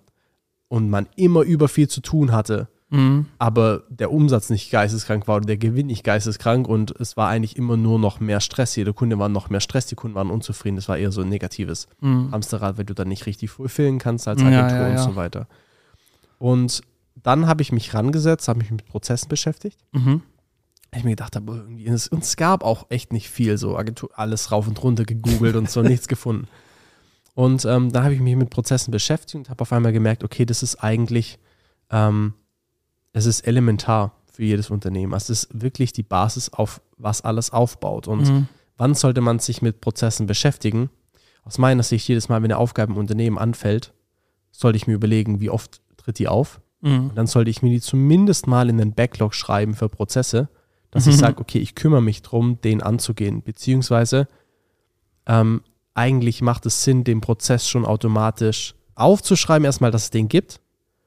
und 0.74 0.89
man 0.89 1.08
immer 1.15 1.42
über 1.44 1.68
viel 1.68 1.88
zu 1.88 2.01
tun 2.01 2.32
hatte, 2.32 2.68
Mhm. 2.89 3.25
aber 3.39 3.84
der 3.89 4.12
Umsatz 4.12 4.50
nicht 4.50 4.70
geisteskrank 4.72 5.27
war 5.27 5.38
oder 5.38 5.46
der 5.46 5.58
Gewinn 5.58 5.88
nicht 5.88 6.03
geisteskrank 6.03 6.68
und 6.68 6.92
es 7.00 7.15
war 7.18 7.27
eigentlich 7.30 7.58
immer 7.58 7.75
nur 7.77 7.98
noch 8.00 8.20
mehr 8.20 8.39
Stress. 8.39 8.75
Jeder 8.75 8.94
Kunde 8.94 9.18
war 9.20 9.30
noch 9.30 9.50
mehr 9.50 9.60
Stress, 9.62 9.86
die 9.88 9.96
Kunden 9.96 10.15
waren 10.15 10.30
unzufrieden. 10.32 10.75
Das 10.77 10.88
war 10.89 10.98
eher 10.98 11.12
so 11.12 11.22
ein 11.22 11.30
negatives 11.30 11.88
Mhm. 12.01 12.32
Hamsterrad, 12.32 12.77
weil 12.77 12.86
du 12.86 12.94
dann 12.96 13.08
nicht 13.08 13.25
richtig 13.27 13.50
fulfillen 13.51 13.98
kannst 14.00 14.27
als 14.27 14.42
Ja, 14.42 14.48
Agentur 14.48 14.77
ja, 14.80 14.88
und 14.88 14.94
ja. 14.96 15.03
so 15.03 15.15
weiter. 15.15 15.48
Und 16.39 16.82
dann 17.22 17.48
habe 17.48 17.62
ich 17.62 17.72
mich 17.72 17.94
rangesetzt, 17.94 18.48
habe 18.48 18.60
mich 18.60 18.72
mit 18.72 18.86
Prozessen 18.86 19.30
beschäftigt. 19.30 19.77
Mhm. 19.92 20.22
Ich 20.96 21.03
mir 21.03 21.12
gedacht 21.12 21.36
habe, 21.36 21.51
irgendwie, 21.56 21.88
es, 21.88 22.08
und 22.08 22.24
es 22.24 22.36
gab 22.36 22.63
auch 22.63 22.86
echt 22.89 23.13
nicht 23.13 23.30
viel, 23.30 23.58
so 23.58 23.75
Agentur, 23.77 24.10
alles 24.15 24.51
rauf 24.51 24.68
und 24.68 24.82
runter 24.84 25.06
gegoogelt 25.06 25.56
und 25.56 25.70
so, 25.70 25.82
nichts 25.84 26.08
gefunden. 26.08 26.48
Und 27.36 27.66
ähm, 27.66 27.92
da 27.92 28.04
habe 28.04 28.13
ich 28.13 28.20
mich 28.20 28.36
mit 28.36 28.50
Prozessen 28.52 28.92
beschäftigt 28.92 29.36
und 29.36 29.50
habe 29.50 29.62
auf 29.62 29.74
einmal 29.74 29.92
gemerkt, 29.94 30.24
okay, 30.24 30.46
das 30.46 30.62
ist 30.62 30.75
eigentlich, 30.84 31.40
ähm, 31.90 32.34
es 33.12 33.25
ist 33.25 33.42
elementar 33.48 34.16
für 34.32 34.44
jedes 34.44 34.70
Unternehmen. 34.70 35.13
Also 35.13 35.34
Es 35.34 35.44
ist 35.46 35.62
wirklich 35.62 35.94
die 35.94 36.04
Basis, 36.04 36.50
auf 36.50 36.82
was 36.98 37.22
alles 37.22 37.52
aufbaut. 37.52 38.08
Und 38.08 38.28
Mhm. 38.30 38.48
wann 38.78 38.94
sollte 38.94 39.22
man 39.22 39.40
sich 39.40 39.62
mit 39.62 39.82
Prozessen 39.82 40.28
beschäftigen? 40.28 40.90
Aus 41.44 41.58
meiner 41.58 41.84
Sicht, 41.84 42.08
jedes 42.08 42.30
Mal, 42.30 42.38
wenn 42.42 42.52
eine 42.52 42.58
Aufgabe 42.58 42.94
im 42.94 42.98
Unternehmen 42.98 43.38
anfällt, 43.38 43.94
sollte 44.52 44.78
ich 44.78 44.88
mir 44.88 44.94
überlegen, 44.94 45.40
wie 45.40 45.50
oft 45.50 45.82
tritt 45.98 46.20
die 46.20 46.28
auf. 46.28 46.62
Mhm. 46.82 47.10
Und 47.10 47.16
dann 47.16 47.28
sollte 47.28 47.50
ich 47.50 47.62
mir 47.63 47.70
die 47.72 47.82
zumindest 47.82 48.46
mal 48.48 48.70
in 48.70 48.78
den 48.78 48.94
Backlog 48.94 49.34
schreiben 49.34 49.74
für 49.74 49.90
Prozesse, 49.90 50.50
dass 50.92 51.08
ich 51.08 51.16
Mhm. 51.16 51.20
sage, 51.20 51.42
okay, 51.42 51.58
ich 51.60 51.74
kümmere 51.75 52.02
mich 52.02 52.22
drum, 52.22 52.62
den 52.62 52.82
anzugehen. 52.84 53.42
Beziehungsweise 53.42 54.28
ähm, 55.25 55.62
eigentlich 55.94 56.42
macht 56.42 56.66
es 56.66 56.84
Sinn, 56.84 57.04
den 57.04 57.22
Prozess 57.22 57.68
schon 57.68 57.86
automatisch 57.86 58.76
aufzuschreiben, 58.96 59.66
erstmal, 59.66 59.92
dass 59.92 60.04
es 60.06 60.10
den 60.10 60.28
gibt 60.28 60.60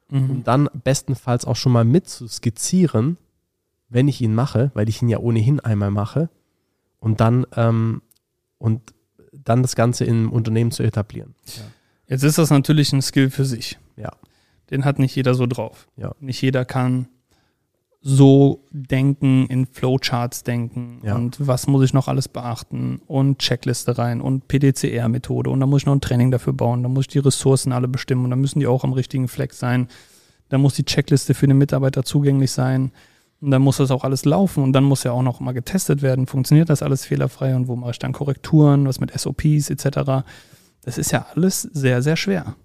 Mhm. 0.09 0.29
und 0.29 0.47
dann 0.47 0.69
bestenfalls 0.85 1.43
auch 1.43 1.57
schon 1.57 1.73
mal 1.73 1.83
mit 1.83 2.07
zu 2.07 2.27
skizzieren, 2.29 3.17
wenn 3.89 4.07
ich 4.07 4.21
ihn 4.21 4.33
mache, 4.33 4.71
weil 4.73 4.87
ich 4.87 5.01
ihn 5.01 5.09
ja 5.09 5.17
ohnehin 5.19 5.59
einmal 5.59 5.91
mache 5.91 6.29
und 7.01 7.19
dann 7.19 7.45
ähm, 7.57 8.01
und 8.57 8.93
dann 9.33 9.61
das 9.61 9.75
Ganze 9.75 10.05
im 10.05 10.31
Unternehmen 10.31 10.71
zu 10.71 10.83
etablieren. 10.83 11.35
Jetzt 12.07 12.23
ist 12.23 12.37
das 12.37 12.49
natürlich 12.51 12.93
ein 12.93 13.01
Skill 13.01 13.29
für 13.29 13.43
sich. 13.45 13.77
Ja. 13.97 14.13
Den 14.71 14.85
hat 14.85 14.97
nicht 14.97 15.13
jeder 15.15 15.35
so 15.35 15.45
drauf. 15.45 15.87
Ja. 15.97 16.13
Nicht 16.21 16.41
jeder 16.41 16.63
kann 16.65 17.07
so 18.09 18.63
denken, 18.71 19.47
in 19.47 19.65
Flowcharts 19.65 20.43
denken 20.43 21.01
Ja. 21.03 21.15
und 21.15 21.45
was 21.45 21.67
muss 21.67 21.83
ich 21.83 21.93
noch 21.93 22.07
alles 22.07 22.29
beachten 22.29 23.01
und 23.05 23.39
Checkliste 23.39 23.97
rein 23.97 24.21
und 24.21 24.47
PDCR-Methode 24.47 25.49
und 25.49 25.59
da 25.59 25.65
muss 25.65 25.81
ich 25.81 25.87
noch 25.87 25.93
ein 25.93 25.99
Training 25.99 26.31
dafür 26.31 26.53
bauen, 26.53 26.83
da 26.83 26.89
muss 26.89 27.01
ich 27.03 27.07
die 27.09 27.19
Ressourcen 27.19 27.73
alle 27.73 27.89
bestimmen 27.89 28.23
und 28.23 28.29
dann 28.29 28.39
müssen 28.39 28.61
die 28.61 28.67
auch 28.67 28.85
am 28.85 28.93
richtigen 28.93 29.27
Fleck 29.27 29.51
sein. 29.53 29.89
Da 30.47 30.57
muss 30.57 30.75
die 30.75 30.85
Checkliste 30.85 31.33
für 31.33 31.47
den 31.47 31.57
Mitarbeiter 31.57 32.03
zugänglich 32.03 32.51
sein 32.51 32.93
und 33.41 33.51
dann 33.51 33.61
muss 33.61 33.75
das 33.75 33.91
auch 33.91 34.05
alles 34.05 34.23
laufen 34.23 34.63
und 34.63 34.71
dann 34.71 34.85
muss 34.85 35.03
ja 35.03 35.11
auch 35.11 35.21
noch 35.21 35.41
mal 35.41 35.51
getestet 35.51 36.01
werden, 36.01 36.27
funktioniert 36.27 36.69
das 36.69 36.81
alles 36.81 37.03
fehlerfrei 37.03 37.57
und 37.57 37.67
wo 37.67 37.75
mache 37.75 37.91
ich 37.91 37.99
dann 37.99 38.13
Korrekturen, 38.13 38.87
was 38.87 39.01
mit 39.01 39.11
SOPs 39.19 39.69
etc. 39.69 40.23
Das 40.81 40.97
ist 40.97 41.11
ja 41.11 41.25
alles 41.35 41.61
sehr, 41.63 42.01
sehr 42.01 42.15
schwer. 42.15 42.55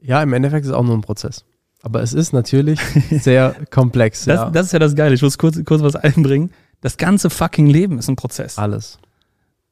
Ja, 0.00 0.20
im 0.20 0.32
Endeffekt 0.32 0.64
ist 0.64 0.70
es 0.70 0.76
auch 0.76 0.82
nur 0.82 0.94
ein 0.96 1.00
Prozess. 1.02 1.44
Aber 1.82 2.02
es 2.02 2.12
ist 2.12 2.32
natürlich 2.32 2.80
sehr 3.10 3.54
komplex. 3.70 4.24
Das, 4.24 4.40
ja. 4.40 4.50
das 4.50 4.66
ist 4.66 4.72
ja 4.72 4.78
das 4.78 4.94
Geile. 4.94 5.14
Ich 5.14 5.22
muss 5.22 5.38
kurz, 5.38 5.62
kurz 5.64 5.82
was 5.82 5.96
einbringen. 5.96 6.50
Das 6.80 6.96
ganze 6.96 7.30
fucking 7.30 7.66
Leben 7.66 7.98
ist 7.98 8.08
ein 8.08 8.16
Prozess. 8.16 8.58
Alles. 8.58 8.98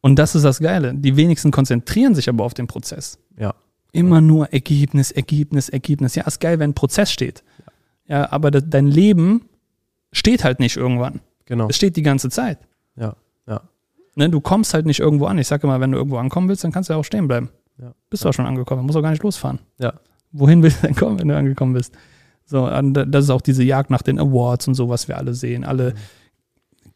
Und 0.00 0.18
das 0.18 0.34
ist 0.34 0.44
das 0.44 0.60
Geile. 0.60 0.94
Die 0.94 1.16
wenigsten 1.16 1.50
konzentrieren 1.50 2.14
sich 2.14 2.28
aber 2.28 2.44
auf 2.44 2.54
den 2.54 2.66
Prozess. 2.66 3.18
Ja. 3.38 3.54
Immer 3.92 4.20
nur 4.20 4.52
Ergebnis, 4.52 5.10
Ergebnis, 5.10 5.68
Ergebnis. 5.68 6.14
Ja, 6.14 6.24
ist 6.24 6.40
geil, 6.40 6.58
wenn 6.58 6.70
ein 6.70 6.74
Prozess 6.74 7.10
steht. 7.10 7.42
Ja, 8.06 8.30
aber 8.30 8.50
das, 8.50 8.64
dein 8.66 8.86
Leben 8.86 9.48
steht 10.12 10.44
halt 10.44 10.60
nicht 10.60 10.76
irgendwann. 10.76 11.20
Genau. 11.46 11.68
Es 11.68 11.76
steht 11.76 11.96
die 11.96 12.02
ganze 12.02 12.30
Zeit. 12.30 12.58
Ja, 12.96 13.16
ja. 13.46 13.62
Ne, 14.14 14.28
du 14.28 14.40
kommst 14.40 14.74
halt 14.74 14.86
nicht 14.86 15.00
irgendwo 15.00 15.26
an. 15.26 15.38
Ich 15.38 15.48
sage 15.48 15.66
immer, 15.66 15.80
wenn 15.80 15.92
du 15.92 15.98
irgendwo 15.98 16.18
ankommen 16.18 16.48
willst, 16.48 16.64
dann 16.64 16.72
kannst 16.72 16.88
du 16.88 16.94
ja 16.94 16.98
auch 16.98 17.04
stehen 17.04 17.28
bleiben. 17.28 17.50
Ja. 17.78 17.94
Bist 18.10 18.24
du 18.24 18.28
auch 18.28 18.34
schon 18.34 18.46
angekommen, 18.46 18.84
musst 18.84 18.98
auch 18.98 19.02
gar 19.02 19.10
nicht 19.10 19.22
losfahren. 19.22 19.60
Ja. 19.78 19.94
Wohin 20.32 20.62
willst 20.62 20.82
du 20.82 20.86
denn 20.86 20.96
kommen, 20.96 21.18
wenn 21.18 21.28
du 21.28 21.36
angekommen 21.36 21.74
bist? 21.74 21.94
So, 22.44 22.68
das 22.68 23.24
ist 23.24 23.30
auch 23.30 23.42
diese 23.42 23.62
Jagd 23.62 23.90
nach 23.90 24.02
den 24.02 24.18
Awards 24.18 24.68
und 24.68 24.74
so, 24.74 24.88
was 24.88 25.06
wir 25.06 25.18
alle 25.18 25.34
sehen. 25.34 25.64
Alle 25.64 25.94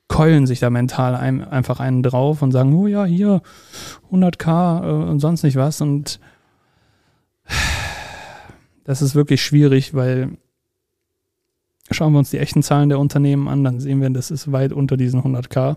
keulen 0.09 0.47
sich 0.47 0.61
da 0.61 0.71
mental 0.71 1.15
ein, 1.15 1.43
einfach 1.43 1.81
einen 1.81 2.03
drauf 2.03 2.43
und 2.43 2.53
sagen, 2.53 2.75
oh 2.75 2.87
ja, 2.87 3.05
hier 3.05 3.43
100k 4.11 4.85
äh, 4.85 5.11
und 5.11 5.21
sonst 5.21 5.43
nicht 5.43 5.57
was. 5.57 5.81
Und 5.81 6.21
das 8.85 9.03
ist 9.03 9.15
wirklich 9.15 9.43
schwierig, 9.43 9.95
weil 9.95 10.37
schauen 11.91 12.13
wir 12.13 12.19
uns 12.19 12.31
die 12.31 12.39
echten 12.39 12.63
Zahlen 12.63 12.89
der 12.89 12.99
Unternehmen 12.99 13.49
an, 13.49 13.65
dann 13.65 13.81
sehen 13.81 14.01
wir, 14.01 14.11
das 14.11 14.31
ist 14.31 14.53
weit 14.53 14.73
unter 14.73 14.97
diesen 14.97 15.23
100k 15.23 15.77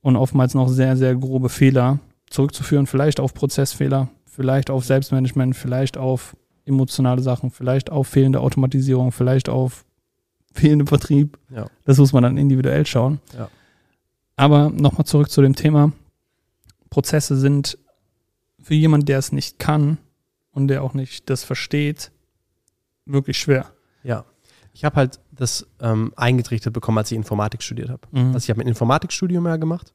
und 0.00 0.16
oftmals 0.16 0.54
noch 0.54 0.68
sehr, 0.68 0.96
sehr 0.96 1.14
grobe 1.14 1.48
Fehler 1.48 1.98
zurückzuführen, 2.30 2.86
vielleicht 2.86 3.20
auf 3.20 3.34
Prozessfehler, 3.34 4.08
vielleicht 4.26 4.70
auf 4.70 4.84
Selbstmanagement, 4.84 5.56
vielleicht 5.56 5.96
auf 5.96 6.36
emotionale 6.68 7.22
Sachen, 7.22 7.50
vielleicht 7.50 7.90
auf 7.90 8.08
fehlende 8.08 8.40
Automatisierung, 8.40 9.12
vielleicht 9.12 9.48
auf 9.48 9.84
fehlenden 10.52 10.86
Vertrieb. 10.86 11.38
Ja. 11.50 11.66
Das 11.84 11.98
muss 11.98 12.12
man 12.12 12.22
dann 12.22 12.36
individuell 12.36 12.86
schauen. 12.86 13.20
Ja. 13.36 13.48
Aber 14.36 14.70
nochmal 14.70 15.06
zurück 15.06 15.30
zu 15.30 15.42
dem 15.42 15.54
Thema. 15.54 15.92
Prozesse 16.90 17.36
sind 17.36 17.78
für 18.60 18.74
jemanden, 18.74 19.06
der 19.06 19.18
es 19.18 19.32
nicht 19.32 19.58
kann 19.58 19.98
und 20.52 20.68
der 20.68 20.82
auch 20.82 20.94
nicht 20.94 21.28
das 21.30 21.44
versteht, 21.44 22.10
wirklich 23.04 23.38
schwer. 23.38 23.70
Ja. 24.02 24.24
Ich 24.72 24.84
habe 24.84 24.96
halt 24.96 25.20
das 25.32 25.66
ähm, 25.80 26.12
eingetrichtert 26.16 26.72
bekommen, 26.72 26.98
als 26.98 27.10
ich 27.10 27.16
Informatik 27.16 27.62
studiert 27.62 27.90
habe. 27.90 28.02
Mhm. 28.12 28.34
Also 28.34 28.44
ich 28.44 28.50
habe 28.50 28.60
ein 28.60 28.68
Informatikstudium 28.68 29.44
ja 29.46 29.56
gemacht 29.56 29.92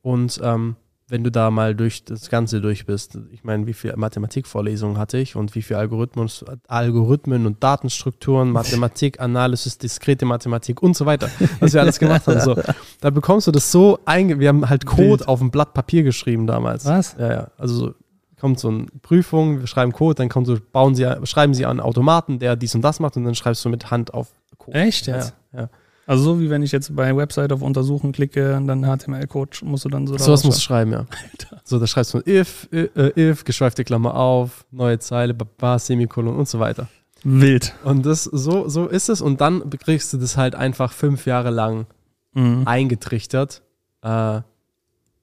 und 0.00 0.40
ähm, 0.42 0.76
wenn 1.12 1.22
du 1.22 1.30
da 1.30 1.50
mal 1.50 1.74
durch 1.74 2.06
das 2.06 2.30
Ganze 2.30 2.62
durch 2.62 2.86
bist, 2.86 3.18
ich 3.32 3.44
meine, 3.44 3.66
wie 3.66 3.74
viele 3.74 3.98
Mathematikvorlesungen 3.98 4.96
hatte 4.96 5.18
ich 5.18 5.36
und 5.36 5.54
wie 5.54 5.60
viele 5.60 5.78
Algorithmen, 5.78 6.26
Algorithmen 6.68 7.44
und 7.44 7.62
Datenstrukturen, 7.62 8.50
Mathematik, 8.52 9.20
Analysis, 9.20 9.76
diskrete 9.76 10.24
Mathematik 10.24 10.82
und 10.82 10.96
so 10.96 11.04
weiter, 11.04 11.28
was 11.60 11.74
wir 11.74 11.82
alles 11.82 11.98
gemacht 11.98 12.26
haben. 12.26 12.40
So, 12.40 12.56
da 13.02 13.10
bekommst 13.10 13.46
du 13.46 13.50
das 13.52 13.70
so 13.70 13.98
einge... 14.06 14.40
Wir 14.40 14.48
haben 14.48 14.70
halt 14.70 14.86
Code 14.86 15.02
Wild. 15.02 15.28
auf 15.28 15.42
ein 15.42 15.50
Blatt 15.50 15.74
Papier 15.74 16.02
geschrieben 16.02 16.46
damals. 16.46 16.86
Was? 16.86 17.14
Ja, 17.18 17.30
ja. 17.30 17.50
Also 17.58 17.74
so, 17.74 17.94
kommt 18.40 18.58
so 18.58 18.68
eine 18.68 18.86
Prüfung, 19.02 19.60
wir 19.60 19.66
schreiben 19.66 19.92
Code, 19.92 20.14
dann 20.14 20.30
kommt 20.30 20.46
so, 20.46 20.56
bauen 20.72 20.94
sie, 20.94 21.06
schreiben 21.24 21.52
sie 21.52 21.66
an 21.66 21.72
einen 21.72 21.80
Automaten, 21.80 22.38
der 22.38 22.56
dies 22.56 22.74
und 22.74 22.80
das 22.80 23.00
macht 23.00 23.18
und 23.18 23.24
dann 23.24 23.34
schreibst 23.34 23.62
du 23.66 23.68
mit 23.68 23.90
Hand 23.90 24.14
auf 24.14 24.28
Code. 24.56 24.78
Echt 24.78 25.06
Ja, 25.08 25.16
jetzt? 25.16 25.34
ja. 25.52 25.68
Also 26.06 26.24
so 26.24 26.40
wie 26.40 26.50
wenn 26.50 26.62
ich 26.62 26.72
jetzt 26.72 26.94
bei 26.96 27.16
Website 27.16 27.52
auf 27.52 27.62
Untersuchen 27.62 28.12
klicke 28.12 28.56
und 28.56 28.66
dann 28.66 28.82
HTML-Code 28.84 29.58
musst 29.62 29.84
du 29.84 29.88
dann 29.88 30.06
so 30.06 30.18
So 30.18 30.32
was 30.32 30.44
musst 30.44 30.58
du 30.58 30.62
schreiben, 30.62 30.92
ja. 30.92 30.98
Alter. 31.30 31.60
So, 31.64 31.78
da 31.78 31.86
schreibst 31.86 32.12
du 32.14 32.18
if, 32.26 32.68
äh, 32.72 32.88
if, 33.16 33.44
geschweifte 33.44 33.84
Klammer 33.84 34.14
auf, 34.16 34.64
neue 34.70 34.98
Zeile, 34.98 35.32
Baba, 35.34 35.78
Semikolon 35.78 36.36
und 36.36 36.48
so 36.48 36.58
weiter. 36.58 36.88
Wild. 37.24 37.72
Und 37.84 38.04
das, 38.04 38.24
so, 38.24 38.68
so 38.68 38.86
ist 38.88 39.08
es. 39.08 39.20
Und 39.20 39.40
dann 39.40 39.70
kriegst 39.70 40.12
du 40.12 40.16
das 40.18 40.36
halt 40.36 40.54
einfach 40.56 40.92
fünf 40.92 41.26
Jahre 41.26 41.50
lang 41.50 41.86
Mhm. 42.34 42.62
eingetrichtert 42.66 43.62
äh, 44.02 44.40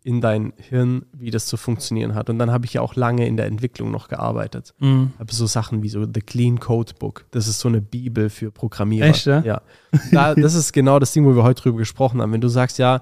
in 0.10 0.22
dein 0.22 0.54
Hirn, 0.58 1.06
wie 1.14 1.30
das 1.30 1.46
zu 1.46 1.56
funktionieren 1.56 2.16
hat. 2.16 2.32
Und 2.32 2.40
dann 2.40 2.50
habe 2.50 2.66
ich 2.66 2.74
ja 2.74 2.82
auch 2.82 2.96
lange 2.96 3.28
in 3.28 3.38
der 3.38 3.46
Entwicklung 3.46 3.92
noch 3.92 4.08
gearbeitet. 4.08 4.74
Mhm. 4.80 5.14
habe 5.20 5.32
so 5.32 5.46
Sachen 5.46 5.84
wie 5.84 5.90
so 5.90 6.04
The 6.04 6.22
Clean 6.22 6.60
Code 6.60 6.94
Book. 6.98 7.26
Das 7.30 7.48
ist 7.48 7.60
so 7.60 7.68
eine 7.68 7.80
Bibel 7.80 8.32
für 8.32 8.50
Programmierer. 8.50 9.06
Echt, 9.06 9.28
ja? 9.28 9.42
Ja. 9.42 9.62
Da, 10.12 10.34
das 10.36 10.56
ist 10.56 10.74
genau 10.74 10.98
das 10.98 11.14
Ding, 11.14 11.26
wo 11.26 11.36
wir 11.36 11.44
heute 11.44 11.62
drüber 11.62 11.78
gesprochen 11.78 12.24
haben. 12.24 12.34
Wenn 12.34 12.42
du 12.42 12.48
sagst, 12.48 12.80
ja, 12.80 13.02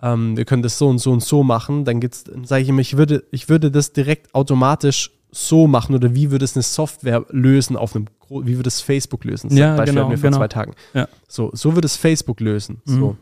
ähm, 0.00 0.34
wir 0.34 0.46
können 0.46 0.62
das 0.62 0.78
so 0.78 0.88
und 0.88 0.98
so 0.98 1.12
und 1.12 1.22
so 1.22 1.42
machen, 1.42 1.84
dann 1.84 2.00
gibt's, 2.00 2.24
sage 2.44 2.62
ich 2.62 2.70
immer, 2.70 2.80
ich 2.80 2.96
würde, 2.96 3.24
ich 3.32 3.50
würde 3.50 3.70
das 3.70 3.92
direkt 3.92 4.34
automatisch 4.34 5.10
so 5.30 5.66
machen 5.66 5.94
oder 5.94 6.14
wie 6.14 6.30
würde 6.30 6.46
es 6.46 6.56
eine 6.56 6.62
Software 6.62 7.26
lösen 7.28 7.76
auf 7.76 7.94
einem, 7.94 8.06
wie 8.30 8.56
würde 8.56 8.68
es 8.68 8.80
Facebook 8.80 9.24
lösen? 9.24 9.50
Das 9.50 9.58
Ja, 9.58 9.76
Beispiel 9.76 9.94
genau, 9.94 10.08
wir 10.08 10.16
vor 10.16 10.30
genau. 10.30 10.38
zwei 10.38 10.48
Tagen. 10.48 10.72
Ja. 10.94 11.06
So, 11.28 11.50
so 11.52 11.74
würde 11.74 11.84
es 11.84 11.96
Facebook 11.96 12.40
lösen. 12.40 12.80
Mhm. 12.86 12.98
So. 12.98 13.16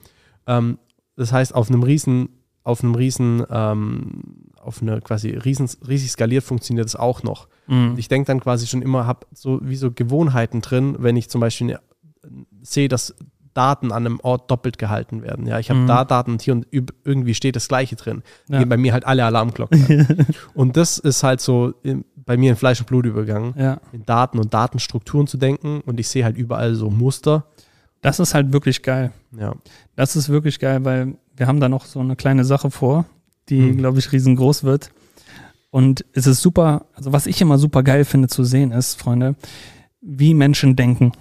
Ähm, 0.47 0.79
das 1.17 1.33
heißt, 1.33 1.53
auf 1.53 1.69
einem 1.69 1.83
riesen, 1.83 2.29
auf 2.65 2.83
einem 2.83 2.95
riesen, 2.95 3.45
ähm, 3.51 4.23
auf 4.61 4.81
eine 4.83 5.01
quasi 5.01 5.31
riesen, 5.31 5.69
riesig 5.87 6.11
skaliert 6.11 6.45
funktioniert 6.45 6.87
es 6.89 6.97
auch 6.97 7.23
noch. 7.23 7.47
Mhm. 7.67 7.95
Ich 7.99 8.09
denke 8.09 8.27
dann 8.27 8.41
quasi 8.41 8.67
schon 8.67 8.83
immer, 8.83 9.07
habe 9.07 9.27
so 9.33 9.61
wie 9.63 9.77
so 9.77 9.91
Gewohnheiten 9.93 10.61
drin, 10.63 10.97
wenn 10.99 11.17
ich 11.17 11.29
zum 11.31 11.41
Beispiel 11.41 11.71
äh, 11.71 11.79
sehe, 12.63 12.89
dass 12.89 13.15
Daten 13.53 13.93
an 13.93 14.05
einem 14.07 14.19
Ort 14.21 14.51
doppelt 14.51 14.79
gehalten 14.79 15.23
werden. 15.23 15.47
Ja, 15.47 15.61
ich 15.61 15.71
habe 15.71 15.81
Mhm. 15.81 15.87
da 15.87 16.05
Daten 16.05 16.33
und 16.33 16.43
hier 16.43 16.55
und 16.55 16.67
irgendwie 16.73 17.35
steht 17.35 17.55
das 17.55 17.69
Gleiche 17.69 17.95
drin. 17.95 18.23
Ja. 18.49 18.59
Gehen 18.59 18.69
bei 18.69 18.77
mir 18.77 18.93
halt 18.93 19.05
alle 19.07 19.25
Alarmglocken. 19.25 20.27
und 20.55 20.77
das 20.77 20.99
ist 20.99 21.23
halt 21.23 21.41
so 21.41 21.73
in, 21.85 22.05
bei 22.17 22.37
mir 22.37 22.51
in 22.51 22.57
Fleisch 22.57 22.81
und 22.81 22.87
Blut 22.87 23.07
übergegangen, 23.07 23.55
Ja. 23.57 23.81
in 23.93 24.05
Daten 24.07 24.39
und 24.41 24.53
Datenstrukturen 24.55 25.27
zu 25.29 25.37
denken 25.37 25.83
und 25.87 26.01
ich 26.01 26.09
sehe 26.09 26.25
halt 26.25 26.37
überall 26.37 26.75
so 26.75 26.91
Muster. 26.91 27.45
Das 28.05 28.21
ist 28.21 28.35
halt 28.35 28.53
wirklich 28.53 28.83
geil. 28.83 29.13
Ja, 29.39 29.55
Das 29.97 30.15
ist 30.15 30.29
wirklich 30.29 30.59
geil, 30.59 30.85
weil 30.85 31.15
wir 31.37 31.47
haben 31.47 31.59
da 31.59 31.71
noch 31.71 31.87
so 31.87 32.01
eine 32.01 32.17
kleine 32.17 32.45
Sache 32.45 32.71
vor, 32.71 33.07
die, 33.49 33.61
Mhm. 33.61 33.79
glaube 33.79 33.99
ich, 33.99 34.13
riesengroß 34.13 34.63
wird. 34.65 34.91
Und 35.71 36.05
es 36.13 36.27
ist 36.27 36.43
super, 36.43 36.85
also 36.95 37.13
was 37.13 37.27
ich 37.27 37.41
immer 37.41 37.57
super 37.57 37.83
geil 37.83 38.05
finde 38.05 38.29
zu 38.29 38.45
sehen 38.45 38.73
ist, 38.73 39.01
Freunde, 39.01 39.37
wie 40.03 40.35
Menschen 40.35 40.77
denken. 40.77 41.13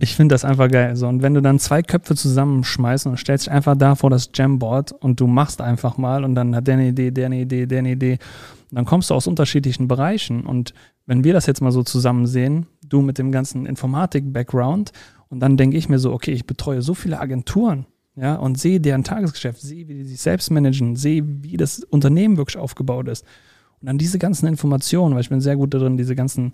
Ich 0.00 0.16
finde 0.16 0.34
das 0.34 0.44
einfach 0.44 0.68
geil. 0.68 0.96
So, 0.96 1.06
und 1.06 1.22
wenn 1.22 1.32
du 1.34 1.40
dann 1.40 1.60
zwei 1.60 1.80
Köpfe 1.82 2.16
zusammenschmeißt 2.16 3.06
und 3.06 3.16
stellst 3.16 3.46
dich 3.46 3.52
einfach 3.52 3.76
da 3.76 3.94
vor 3.94 4.10
das 4.10 4.30
Jamboard 4.34 4.90
und 4.90 5.20
du 5.20 5.28
machst 5.28 5.60
einfach 5.60 5.96
mal 5.96 6.24
und 6.24 6.34
dann 6.34 6.56
hat 6.56 6.66
der 6.66 6.74
eine 6.74 6.88
Idee, 6.88 7.12
der 7.12 7.26
eine 7.26 7.40
Idee, 7.40 7.66
der 7.66 7.78
eine 7.78 7.92
Idee, 7.92 8.18
und 8.70 8.76
dann 8.76 8.84
kommst 8.84 9.10
du 9.10 9.14
aus 9.14 9.28
unterschiedlichen 9.28 9.86
Bereichen. 9.86 10.44
Und 10.44 10.74
wenn 11.06 11.22
wir 11.22 11.32
das 11.32 11.46
jetzt 11.46 11.62
mal 11.62 11.70
so 11.72 11.84
zusammen 11.84 12.26
sehen, 12.26 12.66
du 12.84 13.00
mit 13.00 13.16
dem 13.18 13.30
ganzen 13.30 13.64
Informatik-Background, 13.64 14.90
und 15.30 15.40
dann 15.40 15.56
denke 15.56 15.76
ich 15.76 15.88
mir 15.88 15.98
so, 15.98 16.12
okay, 16.12 16.32
ich 16.32 16.46
betreue 16.46 16.82
so 16.82 16.94
viele 16.94 17.20
Agenturen, 17.20 17.86
ja, 18.16 18.34
und 18.34 18.58
sehe 18.58 18.80
deren 18.80 19.04
Tagesgeschäft, 19.04 19.60
sehe, 19.60 19.88
wie 19.88 19.94
die 19.94 20.04
sich 20.04 20.20
selbst 20.20 20.50
managen, 20.50 20.96
sehe, 20.96 21.22
wie 21.24 21.56
das 21.56 21.84
Unternehmen 21.84 22.36
wirklich 22.36 22.58
aufgebaut 22.58 23.08
ist. 23.08 23.24
Und 23.80 23.86
dann 23.86 23.96
diese 23.96 24.18
ganzen 24.18 24.46
Informationen, 24.46 25.14
weil 25.14 25.22
ich 25.22 25.30
bin 25.30 25.40
sehr 25.40 25.56
gut 25.56 25.72
darin, 25.72 25.96
diese 25.96 26.14
ganzen 26.14 26.52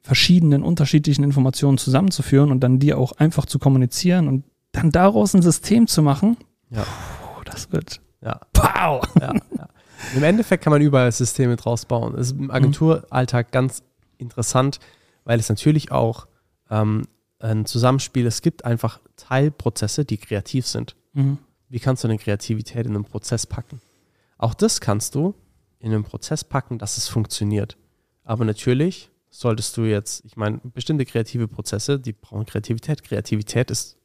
verschiedenen, 0.00 0.62
unterschiedlichen 0.64 1.22
Informationen 1.22 1.78
zusammenzuführen 1.78 2.50
und 2.50 2.60
dann 2.60 2.80
die 2.80 2.92
auch 2.92 3.12
einfach 3.12 3.46
zu 3.46 3.58
kommunizieren 3.58 4.26
und 4.26 4.44
dann 4.72 4.90
daraus 4.90 5.34
ein 5.34 5.42
System 5.42 5.86
zu 5.86 6.02
machen. 6.02 6.36
Ja. 6.70 6.82
Puh, 6.82 7.44
das 7.44 7.70
wird 7.70 8.00
ja, 8.24 8.40
wow. 8.54 9.02
ja, 9.20 9.34
ja. 9.34 9.68
Im 10.16 10.22
Endeffekt 10.22 10.64
kann 10.64 10.72
man 10.72 10.82
überall 10.82 11.12
Systeme 11.12 11.56
draus 11.56 11.84
bauen. 11.84 12.14
Das 12.16 12.28
ist 12.28 12.38
im 12.38 12.50
Agenturalltag 12.50 13.52
ganz 13.52 13.82
interessant, 14.18 14.78
weil 15.24 15.38
es 15.38 15.48
natürlich 15.48 15.92
auch 15.92 16.26
ähm, 16.70 17.02
ein 17.44 17.66
Zusammenspiel, 17.66 18.26
es 18.26 18.42
gibt 18.42 18.64
einfach 18.64 19.00
Teilprozesse, 19.16 20.04
die 20.04 20.16
kreativ 20.16 20.66
sind. 20.66 20.96
Mhm. 21.12 21.38
Wie 21.68 21.78
kannst 21.78 22.04
du 22.04 22.08
eine 22.08 22.18
Kreativität 22.18 22.86
in 22.86 22.94
einen 22.94 23.04
Prozess 23.04 23.46
packen? 23.46 23.80
Auch 24.38 24.54
das 24.54 24.80
kannst 24.80 25.14
du 25.14 25.34
in 25.78 25.92
einen 25.92 26.04
Prozess 26.04 26.44
packen, 26.44 26.78
dass 26.78 26.96
es 26.96 27.08
funktioniert. 27.08 27.76
Aber 28.24 28.44
natürlich 28.44 29.10
solltest 29.30 29.76
du 29.76 29.82
jetzt, 29.82 30.24
ich 30.24 30.36
meine, 30.36 30.60
bestimmte 30.62 31.04
kreative 31.04 31.48
Prozesse, 31.48 31.98
die 31.98 32.12
brauchen 32.12 32.46
Kreativität. 32.46 33.02
Kreativität 33.02 33.70
ist 33.70 33.96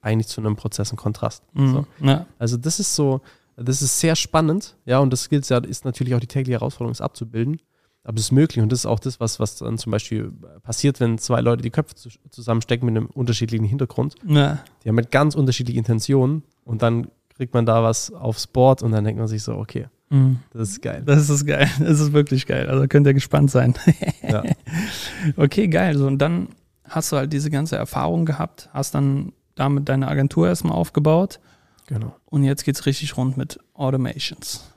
eigentlich 0.00 0.28
zu 0.28 0.40
einem 0.40 0.56
Prozess 0.56 0.92
ein 0.92 0.96
Kontrast. 0.96 1.44
Mhm. 1.54 1.72
So. 1.72 1.86
Ja. 2.00 2.26
Also 2.38 2.56
das 2.56 2.80
ist 2.80 2.94
so, 2.94 3.20
das 3.56 3.82
ist 3.82 4.00
sehr 4.00 4.16
spannend, 4.16 4.76
ja, 4.84 4.98
und 4.98 5.12
das 5.12 5.28
gilt 5.28 5.48
ja, 5.48 5.58
ist 5.58 5.84
natürlich 5.84 6.14
auch 6.14 6.20
die 6.20 6.26
tägliche 6.26 6.58
Herausforderung, 6.58 6.92
es 6.92 7.00
abzubilden. 7.00 7.60
Aber 8.06 8.16
es 8.18 8.26
ist 8.26 8.32
möglich 8.32 8.62
und 8.62 8.70
das 8.70 8.80
ist 8.80 8.86
auch 8.86 9.00
das, 9.00 9.18
was, 9.18 9.40
was 9.40 9.56
dann 9.56 9.78
zum 9.78 9.90
Beispiel 9.90 10.32
passiert, 10.62 11.00
wenn 11.00 11.18
zwei 11.18 11.40
Leute 11.40 11.62
die 11.62 11.70
Köpfe 11.70 11.96
zu, 11.96 12.08
zusammenstecken 12.30 12.86
mit 12.86 12.96
einem 12.96 13.06
unterschiedlichen 13.06 13.64
Hintergrund. 13.64 14.14
Ja. 14.24 14.60
Die 14.84 14.88
haben 14.88 14.94
mit 14.94 15.10
ganz 15.10 15.34
unterschiedlichen 15.34 15.78
Intentionen 15.78 16.44
und 16.64 16.82
dann 16.82 17.08
kriegt 17.34 17.52
man 17.52 17.66
da 17.66 17.82
was 17.82 18.12
aufs 18.12 18.46
Board 18.46 18.82
und 18.82 18.92
dann 18.92 19.02
denkt 19.04 19.18
man 19.18 19.28
sich 19.28 19.42
so, 19.42 19.54
okay, 19.56 19.86
Mhm. 20.08 20.38
das 20.52 20.68
ist 20.70 20.82
geil. 20.82 21.02
Das 21.04 21.28
ist 21.28 21.44
geil. 21.46 21.68
Das 21.80 21.98
ist 21.98 22.12
wirklich 22.12 22.46
geil. 22.46 22.68
Also 22.70 22.86
könnt 22.86 23.08
ihr 23.08 23.14
gespannt 23.14 23.50
sein. 23.50 23.74
Ja. 24.22 24.44
Okay, 25.36 25.66
geil. 25.68 25.96
So, 25.98 26.06
und 26.06 26.18
dann 26.18 26.48
hast 26.88 27.10
du 27.10 27.16
halt 27.16 27.32
diese 27.32 27.50
ganze 27.50 27.74
Erfahrung 27.76 28.24
gehabt, 28.24 28.68
hast 28.72 28.94
dann 28.94 29.32
damit 29.56 29.88
deine 29.88 30.06
Agentur 30.06 30.46
erstmal 30.46 30.74
aufgebaut 30.76 31.40
Genau. 31.88 32.14
und 32.26 32.44
jetzt 32.44 32.64
geht's 32.64 32.86
richtig 32.86 33.16
rund 33.16 33.36
mit 33.36 33.58
Automations. 33.74 34.72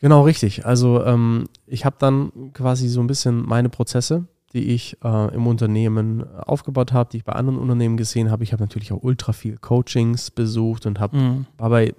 Genau, 0.00 0.22
richtig. 0.22 0.66
Also 0.66 1.02
ähm, 1.04 1.44
ich 1.66 1.84
habe 1.84 1.96
dann 1.98 2.52
quasi 2.52 2.88
so 2.88 3.00
ein 3.00 3.06
bisschen 3.06 3.46
meine 3.46 3.68
Prozesse, 3.70 4.26
die 4.52 4.68
ich 4.74 4.96
äh, 5.02 5.34
im 5.34 5.46
Unternehmen 5.46 6.24
aufgebaut 6.36 6.92
habe, 6.92 7.10
die 7.10 7.18
ich 7.18 7.24
bei 7.24 7.32
anderen 7.32 7.58
Unternehmen 7.58 7.96
gesehen 7.96 8.30
habe. 8.30 8.44
Ich 8.44 8.52
habe 8.52 8.62
natürlich 8.62 8.92
auch 8.92 9.02
ultra 9.02 9.32
viel 9.32 9.56
Coachings 9.58 10.30
besucht 10.30 10.86
und 10.86 11.00
habe 11.00 11.16
Mhm. 11.16 11.46
bei 11.56 11.94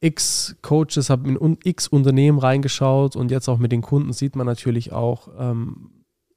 x 0.00 0.56
Coaches, 0.62 1.10
habe 1.10 1.28
in 1.28 1.58
x 1.64 1.88
Unternehmen 1.88 2.38
reingeschaut 2.38 3.16
und 3.16 3.30
jetzt 3.30 3.48
auch 3.48 3.58
mit 3.58 3.72
den 3.72 3.82
Kunden 3.82 4.12
sieht 4.12 4.36
man 4.36 4.46
natürlich 4.46 4.92
auch 4.92 5.28
ähm, 5.38 5.90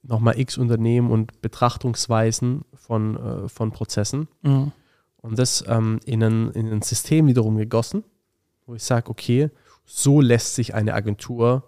nochmal 0.04 0.39
x 0.39 0.58
Unternehmen 0.58 1.12
und 1.12 1.41
Betrachtungsweisen 1.41 2.62
von, 2.74 3.17
äh, 3.17 3.50
von 3.50 3.72
Prozessen 3.72 4.28
Mhm. 4.41 4.72
und 5.22 5.38
das 5.38 5.63
ähm, 5.67 6.00
in, 6.06 6.24
ein, 6.24 6.52
in 6.52 6.72
ein 6.72 6.82
System 6.82 7.28
wiederum 7.28 7.58
gegossen 7.58 8.04
wo 8.65 8.76
ich 8.76 8.84
sage, 8.84 9.10
okay, 9.10 9.50
so 9.89 10.19
lässt 10.21 10.54
sich 10.56 10.76
eine 10.76 10.93
Agentur 10.93 11.63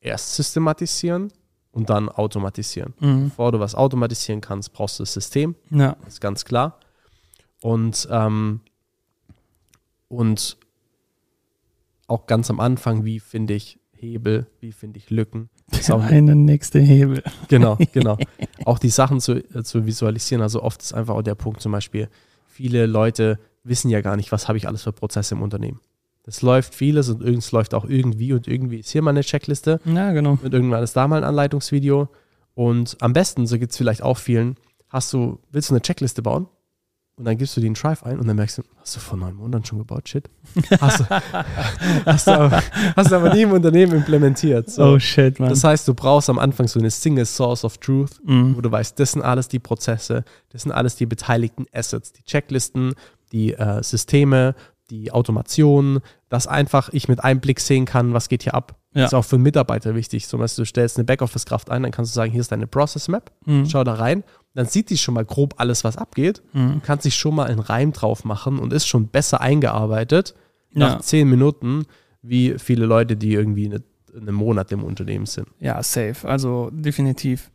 erst 0.00 0.34
systematisieren 0.34 1.30
und 1.72 1.90
dann 1.90 2.08
automatisieren. 2.08 2.94
Mhm. 3.00 3.24
Bevor 3.28 3.52
du 3.52 3.60
was 3.60 3.74
automatisieren 3.74 4.40
kannst, 4.40 4.72
brauchst 4.72 4.98
du 4.98 5.02
das 5.02 5.12
System, 5.12 5.54
Ja. 5.70 5.96
ist 6.08 6.20
ganz 6.20 6.44
klar. 6.46 6.80
Und, 7.60 8.08
ähm, 8.10 8.60
und 10.08 10.56
auch 12.06 12.26
ganz 12.26 12.50
am 12.50 12.60
Anfang, 12.60 13.04
wie 13.04 13.20
finde 13.20 13.54
ich 13.54 13.78
Hebel, 13.92 14.46
wie 14.60 14.72
finde 14.72 14.98
ich 14.98 15.10
Lücken. 15.10 15.48
Ist 15.72 15.90
auch, 15.90 16.02
Eine 16.02 16.34
nächste 16.36 16.78
Hebel. 16.78 17.22
genau, 17.48 17.78
genau. 17.92 18.18
Auch 18.66 18.78
die 18.78 18.90
Sachen 18.90 19.20
zu, 19.20 19.32
äh, 19.54 19.62
zu 19.64 19.86
visualisieren. 19.86 20.42
Also 20.42 20.62
oft 20.62 20.82
ist 20.82 20.92
einfach 20.92 21.14
auch 21.14 21.22
der 21.22 21.34
Punkt 21.34 21.60
zum 21.62 21.72
Beispiel, 21.72 22.08
viele 22.46 22.84
Leute 22.86 23.38
wissen 23.62 23.88
ja 23.90 24.02
gar 24.02 24.16
nicht, 24.16 24.30
was 24.30 24.46
habe 24.46 24.58
ich 24.58 24.68
alles 24.68 24.82
für 24.82 24.92
Prozesse 24.92 25.34
im 25.34 25.42
Unternehmen. 25.42 25.80
Das 26.24 26.42
läuft 26.42 26.74
vieles 26.74 27.08
und 27.10 27.20
irgendes 27.22 27.52
läuft 27.52 27.74
auch 27.74 27.84
irgendwie 27.84 28.32
und 28.32 28.48
irgendwie 28.48 28.78
ist 28.80 28.90
hier 28.90 29.02
mal 29.02 29.10
eine 29.10 29.20
Checkliste 29.22 29.80
Ja, 29.84 30.12
genau. 30.12 30.38
und 30.42 30.52
irgendwann 30.52 30.82
ist 30.82 30.96
da 30.96 31.06
mal 31.06 31.18
ein 31.18 31.24
Anleitungsvideo. 31.24 32.08
Und 32.54 32.96
am 33.00 33.12
besten, 33.12 33.46
so 33.46 33.58
gibt 33.58 33.72
es 33.72 33.78
vielleicht 33.78 34.02
auch 34.02 34.16
vielen, 34.18 34.56
hast 34.88 35.12
du, 35.12 35.38
willst 35.52 35.70
du 35.70 35.74
eine 35.74 35.82
Checkliste 35.82 36.22
bauen? 36.22 36.46
Und 37.16 37.26
dann 37.26 37.38
gibst 37.38 37.56
du 37.56 37.60
den 37.60 37.74
Drive 37.74 38.02
ein 38.02 38.18
und 38.18 38.26
dann 38.26 38.34
merkst 38.36 38.58
du, 38.58 38.62
hast 38.80 38.96
du 38.96 39.00
vor 39.00 39.16
neun 39.16 39.36
Monaten 39.36 39.64
schon 39.64 39.78
gebaut? 39.78 40.08
Shit. 40.08 40.28
Hast 40.80 40.98
du, 41.00 41.04
hast 42.06 42.26
du, 42.26 42.30
aber, 42.32 42.62
hast 42.96 43.10
du 43.12 43.14
aber 43.16 43.32
nie 43.34 43.42
im 43.42 43.52
Unternehmen 43.52 43.92
implementiert. 43.92 44.68
So. 44.70 44.84
Oh 44.94 44.98
shit, 44.98 45.38
man. 45.38 45.48
Das 45.50 45.62
heißt, 45.62 45.86
du 45.86 45.94
brauchst 45.94 46.28
am 46.28 46.40
Anfang 46.40 46.66
so 46.66 46.80
eine 46.80 46.90
Single 46.90 47.24
Source 47.26 47.64
of 47.64 47.78
Truth, 47.78 48.20
Mhm. 48.24 48.56
wo 48.56 48.60
du 48.60 48.70
weißt, 48.72 48.98
das 48.98 49.12
sind 49.12 49.22
alles 49.22 49.46
die 49.46 49.60
Prozesse, 49.60 50.24
das 50.50 50.62
sind 50.62 50.72
alles 50.72 50.96
die 50.96 51.06
beteiligten 51.06 51.66
Assets, 51.72 52.12
die 52.12 52.22
Checklisten, 52.24 52.94
die 53.30 53.52
äh, 53.54 53.80
Systeme, 53.84 54.54
die 55.02 55.12
Automation, 55.12 56.00
dass 56.28 56.46
einfach 56.46 56.88
ich 56.92 57.08
mit 57.08 57.22
einem 57.22 57.40
Blick 57.40 57.60
sehen 57.60 57.84
kann, 57.84 58.12
was 58.14 58.28
geht 58.28 58.42
hier 58.44 58.54
ab. 58.54 58.76
Ja. 58.94 59.06
Ist 59.06 59.14
auch 59.14 59.24
für 59.24 59.38
Mitarbeiter 59.38 59.94
wichtig. 59.94 60.28
Zum 60.28 60.40
Beispiel, 60.40 60.62
du 60.62 60.66
stellst 60.66 60.96
eine 60.96 61.04
Backoffice-Kraft 61.04 61.70
ein, 61.70 61.82
dann 61.82 61.90
kannst 61.92 62.12
du 62.12 62.14
sagen, 62.14 62.30
hier 62.30 62.40
ist 62.40 62.52
deine 62.52 62.66
Process 62.66 63.08
Map, 63.08 63.32
Mhm. 63.44 63.66
schau 63.66 63.82
da 63.84 63.94
rein, 63.94 64.22
dann 64.54 64.66
sieht 64.66 64.90
die 64.90 64.98
schon 64.98 65.14
mal 65.14 65.24
grob 65.24 65.54
alles, 65.58 65.82
was 65.84 65.96
abgeht, 65.96 66.42
Mhm. 66.52 66.80
kann 66.82 67.00
sich 67.00 67.16
schon 67.16 67.34
mal 67.34 67.46
einen 67.48 67.58
Reim 67.58 67.92
drauf 67.92 68.24
machen 68.24 68.58
und 68.58 68.72
ist 68.72 68.86
schon 68.86 69.08
besser 69.08 69.40
eingearbeitet 69.40 70.34
nach 70.72 70.94
Ja. 70.94 71.00
zehn 71.00 71.28
Minuten, 71.28 71.86
wie 72.22 72.54
viele 72.58 72.86
Leute, 72.86 73.16
die 73.16 73.32
irgendwie 73.32 73.66
eine, 73.66 73.82
einen 74.16 74.34
Monat 74.34 74.70
im 74.72 74.84
Unternehmen 74.84 75.26
sind. 75.26 75.48
Ja, 75.58 75.82
safe. 75.82 76.26
Also 76.28 76.70
definitiv. 76.72 77.50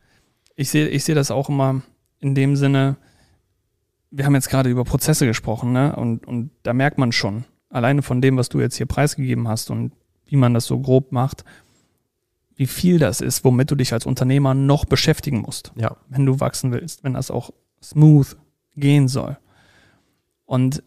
Ich 0.55 0.69
sehe 0.69 0.87
ich 0.89 1.05
sehe 1.05 1.15
das 1.15 1.31
auch 1.31 1.47
immer 1.47 1.81
in 2.19 2.35
dem 2.35 2.57
Sinne, 2.57 2.97
wir 4.11 4.25
haben 4.25 4.35
jetzt 4.35 4.49
gerade 4.49 4.69
über 4.69 4.83
Prozesse 4.83 5.25
gesprochen, 5.25 5.71
ne? 5.71 5.95
Und, 5.95 6.25
und 6.25 6.51
da 6.63 6.73
merkt 6.73 6.97
man 6.97 7.11
schon, 7.11 7.45
alleine 7.69 8.01
von 8.01 8.21
dem, 8.21 8.37
was 8.37 8.49
du 8.49 8.59
jetzt 8.59 8.75
hier 8.75 8.85
preisgegeben 8.85 9.47
hast 9.47 9.69
und 9.69 9.93
wie 10.25 10.35
man 10.35 10.53
das 10.53 10.65
so 10.65 10.79
grob 10.79 11.11
macht, 11.11 11.43
wie 12.55 12.67
viel 12.67 12.99
das 12.99 13.21
ist, 13.21 13.45
womit 13.45 13.71
du 13.71 13.75
dich 13.75 13.93
als 13.93 14.05
Unternehmer 14.05 14.53
noch 14.53 14.85
beschäftigen 14.85 15.39
musst, 15.39 15.71
Ja, 15.75 15.95
wenn 16.09 16.25
du 16.25 16.39
wachsen 16.39 16.71
willst, 16.71 17.03
wenn 17.03 17.13
das 17.13 17.31
auch 17.31 17.51
smooth 17.81 18.35
gehen 18.75 19.07
soll. 19.07 19.37
Und 20.45 20.83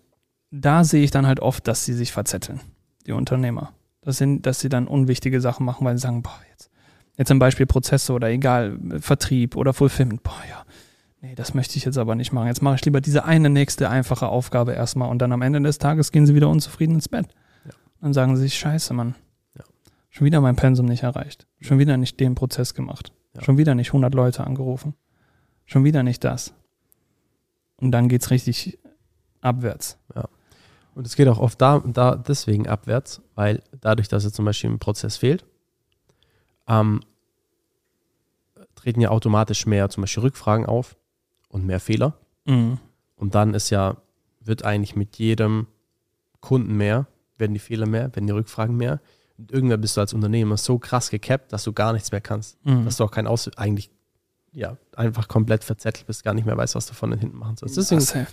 da 0.51 0.85
sehe 0.85 1.03
ich 1.03 1.11
dann 1.11 1.27
halt 1.27 1.41
oft, 1.41 1.67
dass 1.67 1.85
sie 1.85 1.95
sich 1.95 2.13
verzetteln, 2.13 2.61
die 3.07 3.13
Unternehmer. 3.13 3.73
Das 4.03 4.19
sind, 4.19 4.45
dass 4.45 4.61
sie 4.61 4.69
dann 4.69 4.87
unwichtige 4.87 5.41
Sachen 5.41 5.65
machen, 5.65 5.87
weil 5.87 5.97
sie 5.97 6.03
sagen, 6.03 6.23
boah, 6.23 6.39
jetzt, 6.51 6.71
jetzt 7.17 7.29
zum 7.29 7.39
Beispiel 7.39 7.67
Prozesse 7.67 8.13
oder 8.13 8.29
egal, 8.29 8.79
Vertrieb 8.99 9.57
oder 9.57 9.73
Fulfillment, 9.73 10.23
boah, 10.23 10.43
ja, 10.51 10.62
nee, 11.23 11.35
das 11.35 11.55
möchte 11.55 11.79
ich 11.79 11.85
jetzt 11.85 11.97
aber 11.97 12.15
nicht 12.15 12.33
machen. 12.33 12.49
Jetzt 12.49 12.61
mache 12.61 12.75
ich 12.75 12.85
lieber 12.85 13.01
diese 13.01 13.25
eine 13.25 13.49
nächste 13.49 13.89
einfache 13.89 14.29
Aufgabe 14.29 14.73
erstmal 14.73 15.09
und 15.09 15.21
dann 15.21 15.33
am 15.33 15.41
Ende 15.41 15.61
des 15.63 15.79
Tages 15.79 16.13
gehen 16.13 16.27
sie 16.27 16.35
wieder 16.35 16.49
unzufrieden 16.49 16.97
ins 16.97 17.09
Bett. 17.09 17.29
Ja. 17.65 17.71
Dann 18.01 18.13
sagen 18.13 18.37
sie 18.37 18.43
sich, 18.43 18.59
scheiße, 18.59 18.93
Mann. 18.93 19.15
Ja. 19.57 19.65
Schon 20.11 20.27
wieder 20.27 20.41
mein 20.41 20.57
Pensum 20.57 20.87
nicht 20.87 21.05
erreicht. 21.05 21.47
Schon 21.61 21.79
wieder 21.79 21.97
nicht 21.97 22.21
den 22.21 22.35
Prozess 22.35 22.75
gemacht. 22.75 23.13
Ja. 23.35 23.43
Schon 23.43 23.57
wieder 23.57 23.75
nicht 23.75 23.89
100 23.89 24.13
Leute 24.13 24.45
angerufen. 24.45 24.95
Schon 25.65 25.85
wieder 25.85 26.03
nicht 26.03 26.23
das. 26.25 26.53
Und 27.77 27.93
dann 27.93 28.09
geht's 28.09 28.31
richtig 28.31 28.79
abwärts. 29.41 29.99
und 30.95 31.07
es 31.07 31.17
geht 31.17 31.27
auch 31.29 31.39
oft 31.39 31.61
da, 31.61 31.83
da 31.85 32.17
deswegen 32.17 32.69
abwärts, 32.69 33.23
weil 33.35 33.63
dadurch, 33.81 34.09
dass 34.09 34.25
jetzt 34.25 34.37
zum 34.37 34.45
Beispiel 34.45 34.71
ein 34.71 34.79
Prozess 34.79 35.17
fehlt, 35.17 35.45
ähm, 36.69 37.01
treten 38.75 39.01
ja 39.01 39.09
automatisch 39.09 39.67
mehr 39.67 39.89
zum 39.89 40.03
Beispiel 40.03 40.25
Rückfragen 40.25 40.67
auf 40.67 40.97
und 41.53 41.65
mehr 41.65 41.79
Fehler. 41.79 42.15
Mhm. 42.47 42.79
Und 43.15 43.37
dann 43.37 43.55
ist 43.55 43.71
ja, 43.71 43.97
wird 44.41 44.65
eigentlich 44.65 44.97
mit 44.97 45.19
jedem 45.19 45.69
Kunden 46.41 46.77
mehr, 46.77 47.07
werden 47.38 47.55
die 47.55 47.61
Fehler 47.61 47.87
mehr, 47.87 48.15
werden 48.17 48.27
die 48.27 48.33
Rückfragen 48.33 48.77
mehr. 48.77 49.01
Und 49.38 49.53
irgendwann 49.53 49.81
bist 49.81 49.97
du 49.97 50.01
als 50.01 50.12
Unternehmer 50.12 50.57
so 50.57 50.79
krass 50.79 51.11
gekappt, 51.11 51.53
dass 51.53 51.62
du 51.62 51.73
gar 51.73 51.93
nichts 51.93 52.11
mehr 52.11 52.21
kannst. 52.21 52.59
Mhm. 52.67 52.85
Dass 52.85 52.97
du 52.97 53.05
auch 53.05 53.11
kein 53.11 53.29
Aus, 53.29 53.49
eigentlich, 53.57 53.91
ja, 54.53 54.77
einfach 54.97 55.29
komplett 55.29 55.62
verzettelt 55.62 56.07
bist, 56.07 56.25
gar 56.25 56.35
nicht 56.35 56.47
mehr 56.47 56.57
weißt, 56.57 56.75
was 56.75 56.87
du 56.87 56.95
von 56.95 57.12
und 57.12 57.19
hinten 57.19 57.38
machen 57.38 57.57
sollst. 57.57 57.77
Deswegen 57.77 58.01
Ja, 58.01 58.27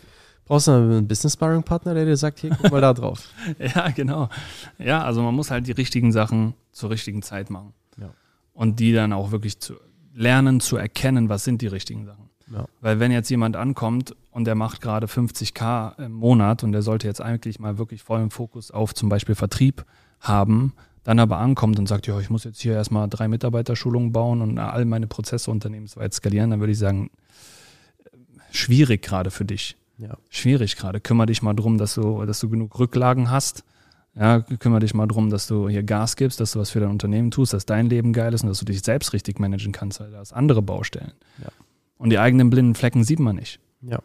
brauchst 0.46 0.68
du 0.68 0.72
einen 0.72 1.08
Business 1.08 1.34
Sparring 1.34 1.64
Partner, 1.64 1.94
der 1.94 2.06
dir 2.06 2.18
sagt, 2.18 2.40
hier, 2.40 2.58
guck 2.60 2.72
mal 2.72 2.82
da 2.82 2.94
drauf. 2.94 3.30
Ja, 3.60 3.90
genau. 3.90 4.30
Ja, 4.78 5.04
also 5.04 5.22
man 5.22 5.36
muss 5.36 5.52
halt 5.52 5.68
die 5.68 5.74
richtigen 5.74 6.12
Sachen 6.12 6.56
zur 6.72 6.90
richtigen 6.90 7.22
Zeit 7.22 7.50
machen. 7.50 7.74
Ja. 8.00 8.14
Und 8.54 8.80
die 8.80 8.94
dann 8.94 9.14
auch 9.14 9.32
wirklich 9.32 9.60
zu 9.60 9.76
lernen, 10.14 10.60
zu 10.60 10.78
erkennen, 10.78 11.30
was 11.30 11.44
sind 11.44 11.62
die 11.62 11.68
richtigen 11.68 12.06
Sachen. 12.06 12.29
Ja. 12.52 12.66
Weil 12.82 13.00
wenn 13.00 13.12
jetzt 13.12 13.30
jemand 13.30 13.56
ankommt 13.56 14.16
und 14.32 14.46
der 14.46 14.56
macht 14.56 14.82
gerade 14.82 15.08
50k 15.08 16.00
im 16.04 16.14
Monat 16.14 16.64
und 16.64 16.72
der 16.72 16.82
sollte 16.82 17.08
jetzt 17.08 17.22
eigentlich 17.22 17.60
mal 17.60 17.78
wirklich 17.78 18.02
vollen 18.04 18.32
Fokus 18.32 18.72
auf 18.72 18.94
zum 18.94 19.10
Beispiel 19.10 19.36
Vertrieb 19.36 19.86
haben, 20.20 20.74
dann 21.04 21.20
aber 21.20 21.38
ankommt 21.38 21.80
und 21.80 21.88
sagt, 21.88 22.08
ja, 22.08 22.20
ich 22.20 22.30
muss 22.30 22.44
jetzt 22.44 22.62
hier 22.62 22.74
erstmal 22.74 23.08
drei 23.08 23.28
Mitarbeiterschulungen 23.28 24.12
bauen 24.12 24.42
und 24.42 24.58
all 24.60 24.86
meine 24.86 25.08
Prozesse 25.08 25.50
unternehmensweit 25.52 26.14
skalieren, 26.14 26.50
dann 26.52 26.60
würde 26.60 26.74
ich 26.74 26.80
sagen, 26.80 27.10
schwierig 28.52 29.02
gerade 29.02 29.32
für 29.32 29.46
dich 29.46 29.76
Ja. 29.98 30.18
schwierig 30.30 30.76
gerade. 30.76 31.00
Kümmer 31.00 31.26
dich 31.26 31.42
mal 31.42 31.54
drum, 31.54 31.78
dass 31.78 31.96
du, 31.96 32.26
dass 32.26 32.40
du 32.40 32.50
genug 32.50 32.78
Rücklagen 32.80 33.30
hast. 33.30 33.64
Ja, 34.16 34.42
kümmere 34.42 34.82
dich 34.82 34.94
mal 34.94 35.08
drum, 35.08 35.30
dass 35.30 35.48
du 35.48 35.70
hier 35.70 35.84
Gas 35.84 36.16
gibst, 36.16 36.40
dass 36.40 36.52
du 36.54 36.60
was 36.60 36.72
für 36.72 36.80
dein 36.80 36.90
Unternehmen 36.90 37.32
tust, 37.32 37.54
dass 37.54 37.66
dein 37.66 37.88
Leben 37.88 38.12
geil 38.12 38.34
ist 38.34 38.42
und 38.44 38.50
dass 38.50 38.60
du 38.60 38.66
dich 38.66 38.82
selbst 38.82 39.14
richtig 39.14 39.40
managen 39.40 39.72
kannst, 39.72 40.00
weil 40.00 40.12
da 40.12 40.18
hast 40.18 40.34
andere 40.34 40.62
Baustellen. 40.62 41.14
Ja. 41.42 41.48
Und 42.00 42.10
die 42.10 42.18
eigenen 42.18 42.50
blinden 42.50 42.74
Flecken 42.74 43.04
sieht 43.04 43.20
man 43.20 43.36
nicht. 43.36 43.60
Ja. 43.82 44.00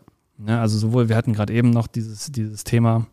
Ja, 0.47 0.61
also 0.61 0.77
sowohl, 0.79 1.09
wir 1.09 1.17
hatten 1.17 1.33
gerade 1.33 1.53
eben 1.53 1.71
noch 1.71 1.87
dieses, 1.87 2.31
dieses 2.33 2.65
Thema, 2.65 3.07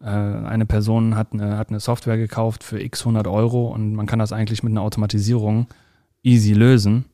äh, 0.00 0.06
eine 0.06 0.64
Person 0.64 1.16
hat 1.16 1.32
eine, 1.32 1.58
hat 1.58 1.68
eine 1.70 1.80
Software 1.80 2.16
gekauft 2.16 2.62
für 2.64 2.80
x 2.80 3.00
100 3.02 3.26
Euro 3.26 3.66
und 3.68 3.94
man 3.94 4.06
kann 4.06 4.18
das 4.20 4.32
eigentlich 4.32 4.62
mit 4.62 4.70
einer 4.70 4.82
Automatisierung 4.82 5.66
easy 6.22 6.52
lösen, 6.52 7.04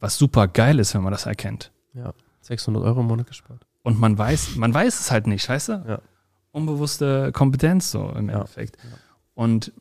was 0.00 0.18
super 0.18 0.48
geil 0.48 0.78
ist, 0.80 0.92
wenn 0.94 1.02
man 1.02 1.12
das 1.12 1.26
erkennt. 1.26 1.72
ja. 1.94 2.12
600 2.40 2.82
Euro 2.82 3.00
im 3.02 3.06
Monat 3.06 3.28
gespart. 3.28 3.64
Und 3.84 4.00
man 4.00 4.18
weiß, 4.18 4.56
man 4.56 4.74
weiß 4.74 4.98
es 4.98 5.12
halt 5.12 5.28
nicht, 5.28 5.48
weißt 5.48 5.68
du? 5.68 5.72
Ja. 5.86 6.00
Unbewusste 6.50 7.30
Kompetenz 7.30 7.92
so 7.92 8.08
im 8.10 8.28
Ja. 8.28 8.34
Endeffekt. 8.34 8.76
Ja. 8.82 8.90
Und 9.34 9.72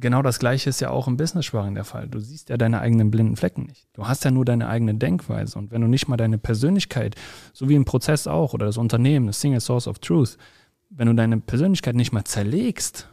genau 0.00 0.22
das 0.22 0.38
Gleiche 0.38 0.70
ist 0.70 0.80
ja 0.80 0.90
auch 0.90 1.06
im 1.06 1.16
Business-Sparring 1.16 1.74
der 1.74 1.84
Fall. 1.84 2.08
Du 2.08 2.18
siehst 2.18 2.48
ja 2.48 2.56
deine 2.56 2.80
eigenen 2.80 3.10
blinden 3.10 3.36
Flecken 3.36 3.64
nicht. 3.64 3.88
Du 3.92 4.06
hast 4.06 4.24
ja 4.24 4.30
nur 4.30 4.44
deine 4.44 4.68
eigene 4.68 4.94
Denkweise. 4.94 5.58
Und 5.58 5.70
wenn 5.70 5.80
du 5.80 5.88
nicht 5.88 6.08
mal 6.08 6.16
deine 6.16 6.38
Persönlichkeit, 6.38 7.14
so 7.52 7.68
wie 7.68 7.74
im 7.74 7.84
Prozess 7.84 8.26
auch, 8.26 8.54
oder 8.54 8.66
das 8.66 8.78
Unternehmen, 8.78 9.26
das 9.26 9.40
Single 9.40 9.60
Source 9.60 9.88
of 9.88 9.98
Truth, 9.98 10.36
wenn 10.90 11.08
du 11.08 11.14
deine 11.14 11.38
Persönlichkeit 11.38 11.94
nicht 11.94 12.12
mal 12.12 12.24
zerlegst 12.24 13.08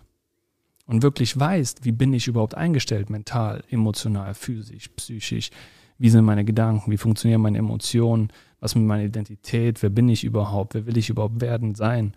und 0.86 1.04
wirklich 1.04 1.38
weißt, 1.39 1.86
wie 1.86 1.92
bin 1.92 2.13
ich 2.13 2.28
überhaupt 2.28 2.56
eingestellt, 2.56 3.10
mental, 3.10 3.63
emotional, 3.70 4.34
physisch, 4.34 4.89
psychisch, 4.89 5.52
wie 5.98 6.10
sind 6.10 6.26
meine 6.26 6.46
Gedanken, 6.46 6.92
wie 6.92 6.98
funktionieren 6.98 7.42
meine 7.42 7.58
Emotionen, 7.58 8.30
was 8.60 8.76
mit 8.76 8.86
meiner 8.86 9.04
Identität, 9.04 9.82
wer 9.82 9.89
bin 9.89 10.10
ich 10.10 10.24
überhaupt, 10.24 10.74
wer 10.74 10.86
will 10.86 10.98
ich 10.98 11.10
überhaupt 11.10 11.42
werden, 11.42 11.76
sein, 11.76 12.13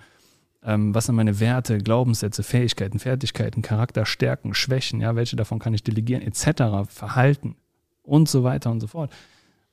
ähm, 0.64 0.94
was 0.94 1.06
sind 1.06 1.16
meine 1.16 1.40
Werte, 1.40 1.78
Glaubenssätze, 1.78 2.42
Fähigkeiten, 2.42 2.98
Fertigkeiten, 2.98 3.62
Charakter, 3.62 4.06
Stärken, 4.06 4.54
Schwächen, 4.54 5.00
ja, 5.00 5.16
welche 5.16 5.36
davon 5.36 5.58
kann 5.58 5.74
ich 5.74 5.82
delegieren, 5.82 6.22
etc., 6.22 6.88
Verhalten 6.88 7.56
und 8.02 8.28
so 8.28 8.44
weiter 8.44 8.70
und 8.70 8.80
so 8.80 8.86
fort. 8.86 9.12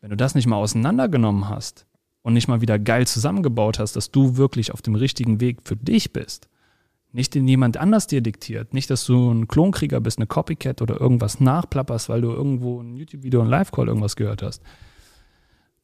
Wenn 0.01 0.09
du 0.09 0.17
das 0.17 0.35
nicht 0.35 0.47
mal 0.47 0.57
auseinandergenommen 0.57 1.49
hast 1.49 1.85
und 2.21 2.33
nicht 2.33 2.47
mal 2.47 2.61
wieder 2.61 2.79
geil 2.79 3.05
zusammengebaut 3.05 3.79
hast, 3.79 3.95
dass 3.95 4.11
du 4.11 4.37
wirklich 4.37 4.73
auf 4.73 4.81
dem 4.81 4.95
richtigen 4.95 5.39
Weg 5.39 5.59
für 5.63 5.75
dich 5.75 6.13
bist, 6.13 6.49
nicht 7.11 7.33
den 7.33 7.47
jemand 7.47 7.77
anders 7.77 8.07
dir 8.07 8.21
diktiert, 8.21 8.73
nicht, 8.73 8.89
dass 8.89 9.05
du 9.05 9.31
ein 9.31 9.47
Klonkrieger 9.47 9.99
bist, 9.99 10.19
eine 10.19 10.27
Copycat 10.27 10.81
oder 10.81 10.99
irgendwas 11.01 11.39
nachplapperst, 11.39 12.07
weil 12.09 12.21
du 12.21 12.29
irgendwo 12.29 12.81
ein 12.81 12.95
YouTube-Video, 12.95 13.41
ein 13.41 13.47
Live-Call 13.47 13.87
irgendwas 13.87 14.15
gehört 14.15 14.43
hast. 14.43 14.61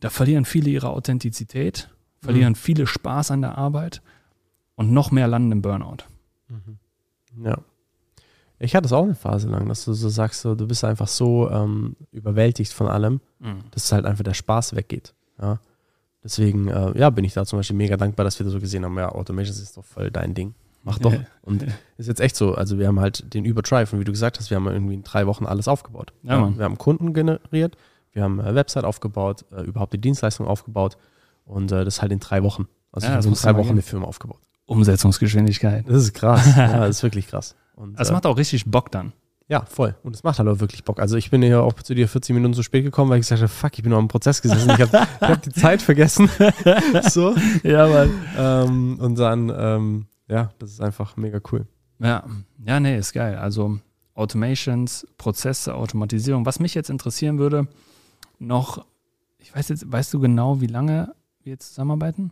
Da 0.02 0.10
verlieren 0.10 0.46
viele 0.46 0.70
ihre 0.70 0.90
Authentizität, 0.90 1.90
verlieren 2.22 2.54
viele 2.56 2.86
Spaß 2.86 3.32
an 3.32 3.42
der 3.42 3.58
Arbeit 3.58 4.02
und 4.76 4.92
noch 4.92 5.12
mehr 5.12 5.28
landen 5.28 5.52
im 5.52 5.62
Burnout. 5.62 6.04
Ja. 7.44 7.58
Ich 8.58 8.76
hatte 8.76 8.86
es 8.86 8.94
auch 8.94 9.04
eine 9.04 9.16
Phase 9.16 9.50
lang, 9.50 9.68
dass 9.68 9.84
du 9.84 9.94
so 9.94 10.08
sagst, 10.10 10.42
so, 10.42 10.56
du 10.56 10.66
bist 10.68 10.84
einfach 10.86 11.08
so 11.10 11.50
ähm, 11.50 11.96
überwältigt 12.12 12.72
von 12.72 12.88
allem, 12.88 13.20
dass 13.72 13.92
halt 13.92 14.06
einfach 14.06 14.24
der 14.24 14.34
Spaß 14.34 14.76
weggeht. 14.76 15.14
Ja. 15.42 15.60
Deswegen, 16.24 16.70
äh, 16.70 16.98
ja, 16.98 17.10
bin 17.10 17.26
ich 17.26 17.34
da 17.34 17.46
zum 17.46 17.60
Beispiel 17.60 17.76
mega 17.76 17.98
dankbar, 17.98 18.24
dass 18.24 18.40
wir 18.40 18.46
das 18.46 18.54
so 18.54 18.60
gesehen 18.60 18.84
haben. 18.86 18.98
Ja, 18.98 19.10
Automation 19.10 19.56
ist 19.62 19.78
doch 19.78 19.84
voll 19.86 20.10
dein 20.10 20.34
Ding. 20.34 20.56
mach 20.84 20.98
doch. 21.00 21.12
Ja. 21.14 21.20
Und 21.44 21.64
ist 21.98 22.08
jetzt 22.08 22.22
echt 22.22 22.36
so. 22.36 22.56
Also 22.56 22.80
wir 22.80 22.88
haben 22.88 23.00
halt 23.00 23.34
den 23.34 23.44
Übertrive 23.46 23.94
und 23.94 24.00
wie 24.00 24.06
du 24.06 24.12
gesagt 24.12 24.40
hast, 24.40 24.50
wir 24.50 24.56
haben 24.56 24.68
irgendwie 24.68 24.94
in 24.96 25.04
drei 25.04 25.28
Wochen 25.28 25.46
alles 25.46 25.68
aufgebaut. 25.68 26.14
Ja, 26.24 26.40
Mann. 26.40 26.58
wir 26.58 26.64
haben 26.66 26.78
Kunden 26.78 27.14
generiert, 27.14 27.76
wir 28.14 28.24
haben 28.24 28.40
eine 28.40 28.56
Website 28.56 28.86
aufgebaut, 28.86 29.46
äh, 29.52 29.62
überhaupt 29.64 29.94
die 29.94 30.00
Dienstleistung 30.02 30.48
aufgebaut 30.48 30.98
und 31.46 31.72
äh, 31.72 31.84
das 31.86 32.02
halt 32.02 32.12
in 32.14 32.20
drei 32.20 32.42
Wochen. 32.42 32.68
Also 32.92 33.08
Ja, 33.08 33.20
in 33.20 33.34
drei 33.34 33.54
Wochen 33.56 33.64
gehen. 33.64 33.72
eine 33.74 33.82
Firma 33.82 34.08
aufgebaut. 34.08 34.40
Umsetzungsgeschwindigkeit. 34.66 35.88
Das 35.88 35.98
ist 36.04 36.14
krass. 36.14 36.46
ja, 36.58 36.80
das 36.80 36.98
ist 36.98 37.04
wirklich 37.04 37.28
krass. 37.28 37.56
Und, 37.76 38.00
Das 38.00 38.10
äh, 38.10 38.14
macht 38.14 38.26
auch 38.26 38.38
richtig 38.38 38.66
Bock 38.66 38.92
dann. 38.92 39.14
ja, 39.48 39.64
voll. 39.66 39.96
Und 40.04 40.16
es 40.16 40.24
macht 40.24 40.40
halt 40.40 40.48
auch 40.50 40.60
wirklich 40.60 40.84
Bock. 40.84 41.00
Also 41.00 41.18
ich 41.18 41.30
bin 41.30 41.44
ja 41.44 41.60
auch 41.60 41.74
zu 41.74 41.94
dir 41.94 42.08
40 42.08 42.34
Minuten 42.34 42.54
zu 42.54 42.64
spät 42.64 42.84
gekommen, 42.84 43.10
weil 43.12 43.20
ich 43.20 43.26
gesagt 43.26 43.42
habe, 43.42 43.50
fuck, 43.50 43.72
ich 43.78 43.84
bin 43.84 43.92
noch 43.92 44.00
im 44.00 44.08
Prozess 44.08 44.42
gesessen. 44.42 44.70
Ich 44.72 44.82
habe 44.82 45.08
hab 45.22 45.42
die 45.42 45.52
Zeit 45.52 45.82
vergessen. 45.82 46.30
so. 47.10 47.36
Ja, 47.64 47.90
weil. 47.90 48.10
Ähm, 48.38 48.98
und 49.00 49.20
dann, 49.20 49.52
ähm, 49.56 50.06
ja, 50.28 50.52
das 50.60 50.72
ist 50.72 50.82
einfach 50.82 51.16
mega 51.18 51.40
cool. 51.52 51.68
Ja, 52.00 52.24
ja, 52.66 52.80
nee, 52.80 52.98
ist 52.98 53.14
geil. 53.14 53.36
Also 53.38 53.80
Automations, 54.16 55.06
Prozesse, 55.18 55.76
Automatisierung. 55.76 56.46
Was 56.46 56.60
mich 56.60 56.74
jetzt 56.74 56.90
interessieren 56.90 57.38
würde, 57.38 57.68
noch, 58.40 58.86
ich 59.38 59.56
weiß 59.56 59.70
jetzt, 59.70 59.92
weißt 59.92 60.14
du 60.14 60.20
genau, 60.20 60.62
wie 60.62 60.68
lange 60.68 61.14
wir 61.44 61.52
jetzt 61.54 61.70
zusammenarbeiten? 61.70 62.32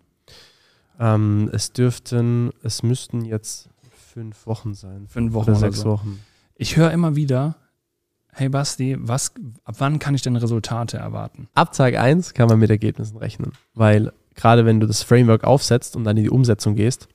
Ähm, 1.04 1.50
es 1.52 1.74
dürften, 1.74 2.52
es 2.64 2.82
müssten 2.84 3.26
jetzt 3.26 3.70
fünf 4.14 4.48
Wochen 4.48 4.74
sein. 4.74 5.08
Fünf 5.08 5.34
Wochen 5.34 5.50
Oder 5.52 5.60
oder 5.60 5.68
sechs 5.72 5.80
so. 5.82 5.90
Wochen. 5.90 6.20
Ich 6.56 6.78
höre 6.78 6.92
immer 6.92 7.16
wieder, 7.16 7.56
hey 8.32 8.48
Basti, 8.48 8.96
was, 9.00 9.34
ab 9.66 9.76
wann 9.80 10.00
kann 10.00 10.16
ich 10.16 10.22
denn 10.22 10.36
Resultate 10.36 10.98
erwarten? 10.98 11.50
Ab 11.56 11.74
Tag 11.74 11.96
1 11.98 12.34
kann 12.34 12.48
man 12.48 12.60
mit 12.60 12.70
Ergebnissen 12.70 13.18
rechnen. 13.18 13.52
Weil 13.74 14.14
gerade 14.36 14.66
wenn 14.66 14.80
du 14.80 14.88
das 14.88 15.04
Framework 15.04 15.44
aufsetzt 15.44 15.96
und 15.96 16.04
dann 16.04 16.16
in 16.16 16.24
die 16.24 16.30
Umsetzung 16.30 16.76
gehst, 16.76 17.08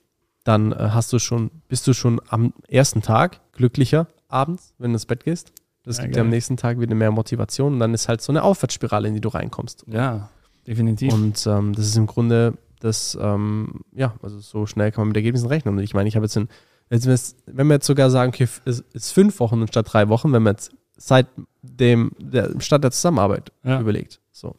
dann 0.43 0.71
äh, 0.71 0.89
hast 0.91 1.11
du 1.11 1.19
schon, 1.19 1.49
bist 1.67 1.87
du 1.87 1.93
schon 1.93 2.21
am 2.29 2.53
ersten 2.67 3.01
Tag 3.01 3.39
glücklicher 3.53 4.07
abends, 4.27 4.73
wenn 4.77 4.91
du 4.91 4.95
ins 4.95 5.05
Bett 5.05 5.23
gehst. 5.23 5.51
Das 5.83 5.97
Ja, 5.97 6.03
gibt 6.03 6.15
dir 6.15 6.21
am 6.21 6.29
nächsten 6.29 6.57
Tag 6.57 6.79
wieder 6.79 6.93
mehr 6.93 7.11
Motivation 7.11 7.73
und 7.73 7.79
dann 7.79 7.93
ist 7.93 8.07
halt 8.07 8.21
so 8.21 8.31
eine 8.31 8.43
Aufwärtsspirale, 8.43 9.07
in 9.07 9.15
die 9.15 9.21
du 9.21 9.29
reinkommst. 9.29 9.85
Ja, 9.87 10.29
definitiv. 10.67 11.11
Und 11.13 11.47
ähm, 11.47 11.73
das 11.73 11.87
ist 11.87 11.95
im 11.97 12.05
Grunde 12.05 12.53
das, 12.79 13.17
ähm, 13.21 13.81
ja, 13.93 14.15
also 14.21 14.39
so 14.39 14.65
schnell 14.65 14.91
kann 14.91 15.01
man 15.01 15.07
mit 15.09 15.17
Ergebnissen 15.17 15.47
rechnen. 15.47 15.77
Und 15.77 15.83
ich 15.83 15.93
meine, 15.93 16.07
ich 16.07 16.15
habe 16.15 16.25
jetzt, 16.25 16.35
in, 16.37 16.47
jetzt 16.89 17.35
wenn 17.45 17.67
wir- 17.67 17.75
jetzt 17.75 17.87
sogar 17.87 18.09
sagen, 18.09 18.29
okay, 18.33 18.47
es 18.65 18.79
ist 18.93 19.11
fünf 19.11 19.39
Wochen 19.39 19.67
statt 19.67 19.87
drei 19.91 20.09
Wochen, 20.09 20.31
wenn 20.33 20.43
man 20.43 20.53
jetzt 20.55 20.71
seit 20.97 21.27
dem, 21.61 22.11
der, 22.19 22.51
statt 22.59 22.83
der 22.83 22.91
Zusammenarbeit 22.91 23.51
Ja. 23.63 23.79
überlegt, 23.79 24.19
so, 24.31 24.55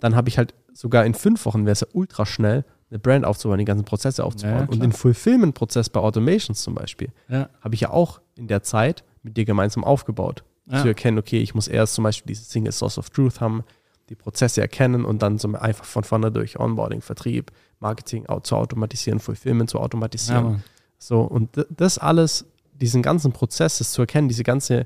dann 0.00 0.14
habe 0.16 0.28
ich 0.28 0.38
halt 0.38 0.54
sogar 0.72 1.04
in 1.04 1.14
fünf 1.14 1.44
Wochen 1.46 1.60
wäre 1.64 1.72
es 1.72 1.80
ja 1.80 1.86
ultra 1.92 2.24
schnell, 2.26 2.64
eine 2.90 2.98
Brand 2.98 3.24
aufzubauen, 3.24 3.58
die 3.58 3.64
ganzen 3.64 3.84
Prozesse 3.84 4.24
aufzubauen. 4.24 4.60
Ja, 4.60 4.68
und 4.68 4.82
den 4.82 4.92
Fulfillment-Prozess 4.92 5.88
bei 5.90 6.00
Automations 6.00 6.62
zum 6.62 6.74
Beispiel, 6.74 7.08
ja, 7.28 7.48
habe 7.60 7.74
ich 7.74 7.80
ja 7.82 7.90
auch 7.90 8.20
in 8.36 8.48
der 8.48 8.62
Zeit 8.62 9.04
mit 9.22 9.36
dir 9.36 9.44
gemeinsam 9.44 9.84
aufgebaut. 9.84 10.44
ja. 10.66 10.82
Zu 10.82 10.88
erkennen, 10.88 11.18
okay, 11.18 11.40
ich 11.40 11.54
muss 11.54 11.68
erst 11.68 11.94
zum 11.94 12.04
Beispiel 12.04 12.28
diese 12.34 12.44
Single 12.44 12.72
Source 12.72 12.98
of 12.98 13.10
Truth 13.10 13.40
haben, 13.40 13.64
die 14.12 14.16
Prozesse 14.16 14.60
erkennen 14.60 15.06
und 15.06 15.22
dann 15.22 15.38
so 15.38 15.50
einfach 15.54 15.86
von 15.86 16.04
vorne 16.04 16.30
durch 16.30 16.60
Onboarding, 16.60 17.00
Vertrieb, 17.00 17.50
Marketing 17.80 18.26
zu 18.42 18.56
automatisieren, 18.56 19.20
Fulfillment 19.20 19.70
zu 19.70 19.78
ja, 19.78 19.84
automatisieren. 19.84 20.44
Mann. 20.44 20.64
so, 20.98 21.22
und 21.22 21.48
das 21.70 21.96
alles, 21.96 22.44
diesen 22.74 23.00
ganzen 23.00 23.32
Prozess 23.32 23.78
das 23.78 23.92
zu 23.92 24.02
erkennen, 24.02 24.28
diese 24.28 24.42
ganze 24.44 24.84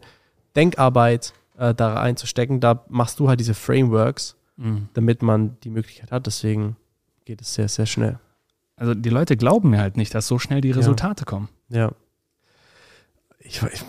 Denkarbeit 0.55 1.33
äh, 1.59 1.75
da 1.75 1.95
reinzustecken, 1.95 2.61
da 2.61 2.85
machst 2.89 3.19
du 3.19 3.29
halt 3.29 3.41
diese 3.41 3.55
Frameworks, 3.55 4.37
Mhm. 4.59 4.89
damit 4.95 5.21
man 5.23 5.59
die 5.65 5.69
Möglichkeit 5.71 6.11
hat. 6.13 6.27
Deswegen 6.27 6.77
geht 7.27 7.43
es 7.43 7.53
sehr, 7.53 7.69
sehr 7.69 7.85
schnell. 7.85 8.19
Also 8.77 8.95
die 8.95 9.11
Leute 9.11 9.37
glauben 9.37 9.69
mir 9.69 9.81
halt 9.81 9.99
nicht, 9.99 10.15
dass 10.15 10.27
so 10.29 10.39
schnell 10.39 10.63
die 10.63 10.71
Resultate 10.71 11.27
kommen. 11.27 11.51
Ja. 11.69 11.91
Ich, 13.41 13.61
ich, 13.63 13.85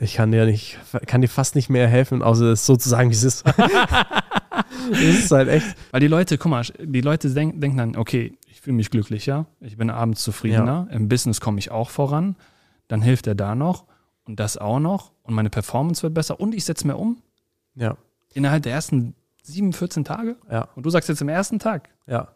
ich 0.00 0.14
kann 0.14 0.30
dir 0.30 0.46
nicht, 0.46 0.78
kann 1.06 1.22
dir 1.22 1.28
fast 1.28 1.56
nicht 1.56 1.70
mehr 1.70 1.88
helfen, 1.88 2.22
außer 2.22 2.52
es 2.52 2.66
so 2.66 2.76
zu 2.76 2.88
sagen, 2.88 3.10
wie 3.10 3.14
es 3.14 3.24
ist. 3.24 3.44
das 4.90 5.00
ist 5.00 5.30
halt 5.30 5.48
echt. 5.48 5.66
Weil 5.90 6.00
die 6.00 6.08
Leute, 6.08 6.38
guck 6.38 6.50
mal, 6.50 6.62
die 6.78 7.00
Leute 7.00 7.30
denk, 7.30 7.60
denken 7.60 7.76
dann, 7.78 7.96
okay, 7.96 8.36
ich 8.48 8.60
fühle 8.60 8.76
mich 8.76 8.90
glücklicher, 8.90 9.46
ich 9.60 9.76
bin 9.76 9.90
abends 9.90 10.22
zufriedener, 10.22 10.88
im 10.90 11.08
Business 11.08 11.40
komme 11.40 11.58
ich 11.58 11.70
auch 11.70 11.90
voran, 11.90 12.36
dann 12.88 13.02
hilft 13.02 13.26
er 13.26 13.34
da 13.34 13.54
noch 13.54 13.84
und 14.24 14.40
das 14.40 14.56
auch 14.58 14.80
noch 14.80 15.12
und 15.22 15.34
meine 15.34 15.50
Performance 15.50 16.02
wird 16.02 16.14
besser 16.14 16.40
und 16.40 16.54
ich 16.54 16.64
setze 16.64 16.86
mehr 16.86 16.98
um 16.98 17.18
Ja, 17.74 17.96
innerhalb 18.34 18.62
der 18.62 18.72
ersten 18.72 19.14
sieben, 19.42 19.72
14 19.72 20.04
Tage. 20.04 20.36
ja, 20.50 20.68
Und 20.74 20.84
du 20.84 20.90
sagst 20.90 21.08
jetzt 21.08 21.20
im 21.22 21.28
ersten 21.28 21.58
Tag. 21.58 21.88
ja. 22.06 22.28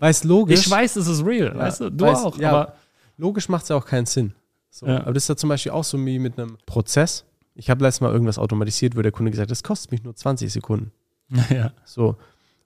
Weiß 0.00 0.24
logisch. 0.24 0.60
Ich 0.66 0.70
weiß, 0.70 0.96
es 0.96 1.06
ist 1.06 1.24
real, 1.24 1.52
Ja, 1.54 1.58
weißt 1.58 1.80
du? 1.80 1.90
Du 1.90 2.04
weiß- 2.04 2.24
auch, 2.24 2.38
ja. 2.38 2.50
aber 2.50 2.74
Logisch 3.18 3.48
macht 3.48 3.62
es 3.62 3.70
ja 3.70 3.76
auch 3.76 3.86
keinen 3.86 4.04
Sinn. 4.04 4.34
So. 4.70 4.86
Ja. 4.86 5.00
Aber 5.00 5.14
das 5.14 5.22
ist 5.24 5.28
ja 5.30 5.36
zum 5.36 5.48
Beispiel 5.48 5.72
auch 5.72 5.84
so 5.84 5.96
wie 6.04 6.18
mit 6.18 6.38
einem 6.38 6.58
Prozess. 6.66 7.24
Ich 7.54 7.70
habe 7.70 7.82
letztes 7.82 8.02
Mal 8.02 8.12
irgendwas 8.12 8.38
automatisiert, 8.38 8.94
wo 8.94 9.00
der 9.00 9.10
Kunde 9.10 9.30
gesagt 9.30 9.46
hat, 9.46 9.50
das 9.50 9.62
kostet 9.62 9.90
mich 9.90 10.02
nur 10.04 10.14
20 10.14 10.52
Sekunden. 10.52 10.92
ja. 11.50 11.72
So. 11.84 12.16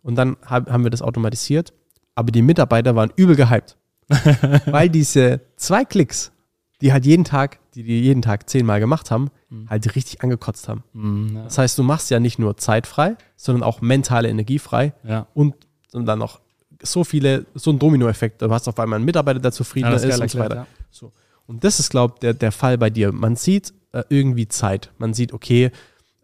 Und 0.02 0.16
dann 0.16 0.36
hab, 0.44 0.70
haben 0.70 0.84
wir 0.84 0.90
das 0.90 1.02
automatisiert, 1.02 1.72
aber 2.14 2.32
die 2.32 2.42
Mitarbeiter 2.42 2.96
waren 2.96 3.12
übel 3.16 3.36
gehypt. 3.36 3.76
weil 4.66 4.88
diese 4.88 5.40
zwei 5.54 5.84
Klicks, 5.84 6.32
die 6.80 6.92
halt 6.92 7.06
jeden 7.06 7.24
Tag, 7.24 7.60
die 7.74 7.84
die 7.84 8.00
jeden 8.00 8.22
Tag 8.22 8.50
zehnmal 8.50 8.80
gemacht 8.80 9.10
haben, 9.10 9.30
halt 9.68 9.94
richtig 9.94 10.22
angekotzt 10.22 10.68
haben. 10.68 10.84
Mhm, 10.92 11.36
ja. 11.36 11.44
Das 11.44 11.58
heißt, 11.58 11.78
du 11.78 11.82
machst 11.82 12.10
ja 12.10 12.20
nicht 12.20 12.38
nur 12.38 12.56
Zeit 12.56 12.86
frei, 12.86 13.16
sondern 13.36 13.62
auch 13.62 13.80
mentale 13.80 14.28
Energie 14.28 14.58
frei 14.58 14.92
ja. 15.04 15.26
und, 15.34 15.54
und 15.92 16.06
dann 16.06 16.18
noch 16.18 16.40
so 16.82 17.04
viele, 17.04 17.46
so 17.54 17.70
ein 17.70 17.78
Dominoeffekt. 17.78 18.42
Du 18.42 18.50
hast 18.50 18.68
auf 18.68 18.78
einmal 18.78 18.96
einen 18.96 19.04
Mitarbeiter, 19.04 19.40
der 19.40 19.52
zufriedener 19.52 19.92
das 19.92 20.04
ist 20.04 20.20
und 20.20 20.30
so 20.30 20.38
erklärt, 20.38 20.66
weiter. 20.66 21.12
Und 21.46 21.64
das 21.64 21.80
ist, 21.80 21.90
glaube 21.90 22.14
ich, 22.14 22.20
der, 22.20 22.34
der 22.34 22.52
Fall 22.52 22.78
bei 22.78 22.90
dir. 22.90 23.12
Man 23.12 23.36
sieht 23.36 23.74
äh, 23.92 24.04
irgendwie 24.08 24.48
Zeit. 24.48 24.92
Man 24.98 25.14
sieht, 25.14 25.32
okay, 25.32 25.72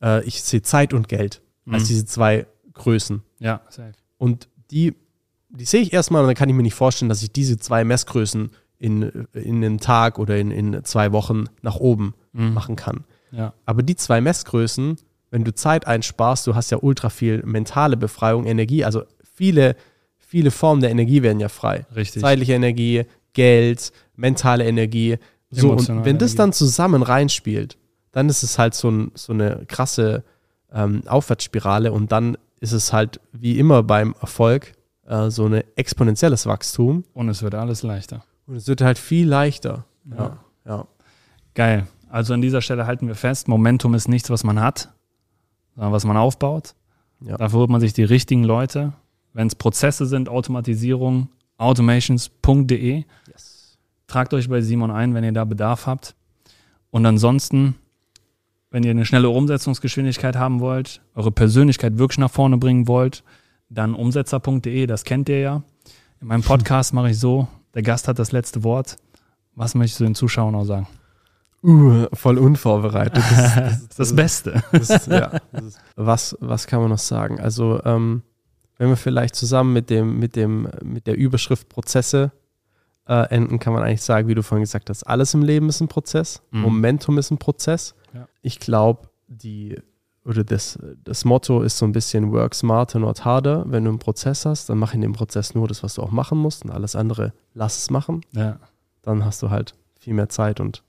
äh, 0.01 0.25
ich 0.25 0.43
sehe 0.43 0.63
Zeit 0.63 0.95
und 0.95 1.09
Geld 1.09 1.43
als 1.71 1.85
Mhm. 1.85 1.87
diese 1.89 2.05
zwei 2.07 2.47
Größen. 2.75 3.23
Ja, 3.39 3.61
safe. 3.69 3.93
Und 4.19 4.49
die, 4.71 4.95
die 5.51 5.65
sehe 5.65 5.81
ich 5.81 5.93
erstmal 5.93 6.23
und 6.23 6.29
dann 6.29 6.37
kann 6.37 6.49
ich 6.49 6.55
mir 6.55 6.63
nicht 6.63 6.75
vorstellen, 6.75 7.09
dass 7.09 7.23
ich 7.23 7.33
diese 7.33 7.59
zwei 7.59 7.85
Messgrößen 7.85 8.51
in, 8.79 9.03
in 9.33 9.57
einem 9.65 9.81
Tag 9.81 10.19
oder 10.19 10.37
in, 10.39 10.51
in 10.51 10.85
zwei 10.85 11.13
Wochen 11.13 11.45
nach 11.63 11.77
oben 11.77 12.15
Mhm. 12.33 12.53
machen 12.53 12.77
kann. 12.77 13.05
Ja. 13.33 13.55
Aber 13.65 13.83
die 13.83 13.97
zwei 13.97 14.21
Messgrößen, 14.21 14.97
wenn 15.31 15.45
du 15.45 15.55
Zeit 15.55 15.87
einsparst, 15.87 16.47
du 16.47 16.55
hast 16.55 16.71
ja 16.71 16.79
ultra 16.83 17.09
viel 17.09 17.43
mentale 17.45 17.97
Befreiung, 17.97 18.45
Energie, 18.45 18.85
also 18.85 19.05
viele, 19.35 19.75
viele 20.19 20.51
Formen 20.51 20.83
der 20.83 20.91
Energie 20.91 21.23
werden 21.23 21.41
ja 21.41 21.49
frei. 21.49 21.87
Richtig. 21.97 22.21
Zeitliche 22.23 22.53
Energie, 22.53 23.05
Geld, 23.33 23.91
mentale 24.17 24.67
Energie. 24.67 25.17
So, 25.51 25.73
und 25.73 25.89
wenn 26.05 26.19
das 26.19 26.33
Energie. 26.33 26.37
dann 26.37 26.53
zusammen 26.53 27.03
reinspielt, 27.03 27.79
dann 28.13 28.29
ist 28.29 28.43
es 28.43 28.59
halt 28.59 28.75
so, 28.75 28.91
ein, 28.91 29.13
so 29.15 29.33
eine 29.33 29.65
krasse 29.67 30.23
ähm, 30.77 31.03
Aufwärtsspirale 31.07 31.91
und 31.93 32.13
dann 32.13 32.37
ist 32.61 32.73
es 32.73 32.93
halt 32.93 33.21
wie 33.33 33.59
immer 33.59 33.83
beim 33.83 34.15
Erfolg 34.21 34.73
äh, 35.07 35.31
so 35.31 35.47
ein 35.47 35.63
exponentielles 35.77 36.47
Wachstum 36.47 37.05
Und 37.15 37.29
es 37.29 37.43
wird 37.43 37.55
alles 37.55 37.83
leichter. 37.83 38.25
und 38.47 38.57
es 38.57 38.67
wird 38.69 38.81
halt 38.83 38.99
viel 38.99 39.27
leichter. 39.29 39.85
Ja. 40.05 40.17
Ja, 40.17 40.39
ja. 40.67 40.87
Geil. 41.55 41.87
Also 42.09 42.35
an 42.35 42.41
dieser 42.43 42.61
Stelle 42.63 42.87
halten 42.87 43.09
wir 43.09 43.15
fest, 43.15 43.49
Momentum 43.49 43.95
ist 43.95 44.09
nichts, 44.09 44.31
was 44.31 44.45
man 44.45 44.61
hat, 44.61 44.91
sondern 45.75 45.93
was 45.93 46.05
man 46.05 46.17
aufbaut. 46.17 46.75
Ja. 47.21 47.37
Dafür 47.37 47.61
holt 47.61 47.71
man 47.71 47.81
sich 47.81 47.93
die 47.95 48.05
richtigen 48.05 48.45
Leute. 48.45 48.93
Wenn 49.33 49.47
es 49.49 49.55
Prozesse 49.55 50.07
sind, 50.07 50.29
Automatisierung, 50.29 51.29
automations.de. 51.59 53.05
Yes. 53.29 53.79
Tragt 54.07 54.35
euch 54.35 54.49
bei 54.49 54.61
Simon 54.61 54.91
ein, 54.91 55.15
wenn 55.15 55.25
ihr 55.25 55.33
da 55.33 55.45
Bedarf 55.45 55.87
habt. 55.87 56.15
Und 56.91 57.05
ansonsten, 57.07 57.75
wenn 58.77 58.83
ihr 58.83 58.91
eine 58.91 59.07
schnelle 59.07 59.31
Umsetzungsgeschwindigkeit 59.31 60.37
haben 60.37 60.61
wollt, 60.61 61.01
eure 61.15 61.31
Persönlichkeit 61.31 61.97
wirklich 61.97 62.19
nach 62.19 62.31
vorne 62.31 62.59
bringen 62.59 62.87
wollt, 62.87 63.25
dann 63.71 63.95
umsetzer.de, 63.95 64.87
das 64.87 65.05
kennt 65.05 65.31
ihr 65.31 65.41
ja. 65.41 65.63
In 66.21 66.27
meinem 66.27 66.43
Podcast 66.43 66.93
mache 66.93 67.09
ich 67.09 67.19
so, 67.19 67.49
der 67.73 67.81
Gast 67.81 68.07
hat 68.07 68.19
das 68.19 68.33
letzte 68.33 68.65
Wort. 68.65 68.99
Was 69.55 69.75
möchtest 69.75 70.01
du 70.01 70.05
den 70.05 70.15
Zuschauern 70.15 70.55
auch 70.55 70.67
sagen? 70.67 70.87
Uh, 71.63 72.05
voll 72.13 72.37
unvorbereitet. 72.37 73.17
Das, 73.17 73.55
Das 73.55 73.73
ist 73.81 73.99
das 73.99 74.15
Beste. 74.15 74.63
das 74.71 74.91
ist, 74.91 75.07
ja, 75.07 75.31
das 75.53 75.65
ist, 75.65 75.81
was, 75.97 76.37
was 76.41 76.67
kann 76.67 76.81
man 76.83 76.91
noch 76.91 76.99
sagen? 76.99 77.41
Also, 77.41 77.81
ähm, 77.83 78.25
wenn 78.77 78.91
wir 78.91 78.99
vielleicht 78.99 79.37
zusammen 79.37 79.73
mit 79.73 79.89
dem, 79.89 80.19
mit 80.19 80.37
dem, 80.37 80.69
mit 80.85 81.07
der 81.07 81.17
Überschrift 81.17 81.71
Prozesse 81.71 82.31
äh, 83.09 83.27
enden, 83.31 83.59
kann 83.59 83.73
man 83.73 83.85
eigentlich 83.85 84.03
sagen, 84.03 84.29
wie 84.29 84.35
du 84.35 84.43
vorhin 84.43 84.65
gesagt 84.65 84.91
hast, 84.91 85.05
alles 85.05 85.33
im 85.33 85.41
Leben 85.41 85.71
ist 85.71 85.81
ein 85.81 85.89
Prozess. 85.89 86.43
Mhm. 86.51 86.61
Momentum 86.61 87.17
ist 87.17 87.31
ein 87.31 87.39
Prozess. 87.39 87.95
Ja. 88.17 88.29
Ich 88.43 88.59
glaube, 88.59 89.09
die 89.29 89.77
oder 90.25 90.43
das, 90.43 90.79
das 91.05 91.25
Motto 91.25 91.63
ist 91.63 91.79
so 91.79 91.87
ein 91.87 91.93
bisschen 91.93 92.33
work 92.33 92.55
smarter, 92.55 92.99
not 92.99 93.25
harder. 93.25 93.65
Wenn 93.69 93.85
du 93.85 93.91
einen 93.91 94.01
Prozess 94.01 94.45
hast, 94.45 94.69
dann 94.69 94.79
mach 94.79 94.93
in 94.93 95.01
dem 95.01 95.13
Prozess 95.13 95.55
nur 95.55 95.69
das, 95.69 95.85
was 95.85 95.95
du 95.95 96.03
auch 96.03 96.11
machen 96.11 96.37
musst 96.39 96.65
und 96.65 96.73
alles 96.73 96.97
andere 96.97 97.33
lass 97.55 97.79
es 97.79 97.91
machen. 97.91 98.23
Ja, 98.33 98.59
Dann 99.03 99.25
hast 99.25 99.43
du 99.43 99.51
halt 99.51 99.75
viel 100.01 100.15
mehr 100.15 100.29
Zeit 100.29 100.59
und 100.59 100.83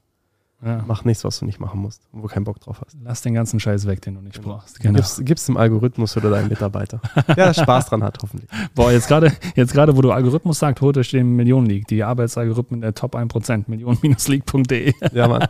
Ja. 0.66 0.84
Mach 0.88 1.04
nichts, 1.06 1.24
was 1.24 1.38
du 1.38 1.46
nicht 1.46 1.60
machen 1.60 1.80
musst, 1.80 2.02
wo 2.12 2.22
du 2.22 2.28
keinen 2.28 2.44
Bock 2.44 2.60
drauf 2.60 2.82
hast. 2.84 2.98
Lass 3.04 3.22
den 3.22 3.36
ganzen 3.36 3.60
Scheiß 3.60 3.86
weg, 3.86 4.02
den 4.02 4.16
du 4.16 4.22
nicht 4.22 4.42
Genau. 4.42 4.56
brauchst. 4.56 4.80
Genau. 4.80 4.96
Gib's, 4.96 5.22
gib's 5.24 5.46
dem 5.46 5.56
Algorithmus 5.56 6.18
oder 6.18 6.32
deinem 6.32 6.50
Mitarbeiter. 6.50 7.00
Der 7.36 7.54
Spaß 7.54 7.88
dran 7.90 8.04
hat, 8.04 8.18
hoffentlich. 8.24 8.50
Boah, 8.74 8.92
jetzt 8.92 9.08
gerade, 9.08 9.32
jetzt 9.56 9.74
gerade, 9.74 9.96
wo 9.96 10.02
du 10.02 10.12
Algorithmus 10.12 10.58
sagst, 10.58 10.82
holt 10.82 10.98
euch 10.98 11.12
den 11.12 11.36
Millionen 11.36 11.68
League, 11.68 11.86
die 11.88 12.04
Arbeitsalgorithmen 12.04 12.82
der 12.82 12.96
Top 12.96 13.16
1%, 13.16 13.66
millionen-league.de. 13.68 14.94
Ja, 15.14 15.28
Mann. 15.28 15.46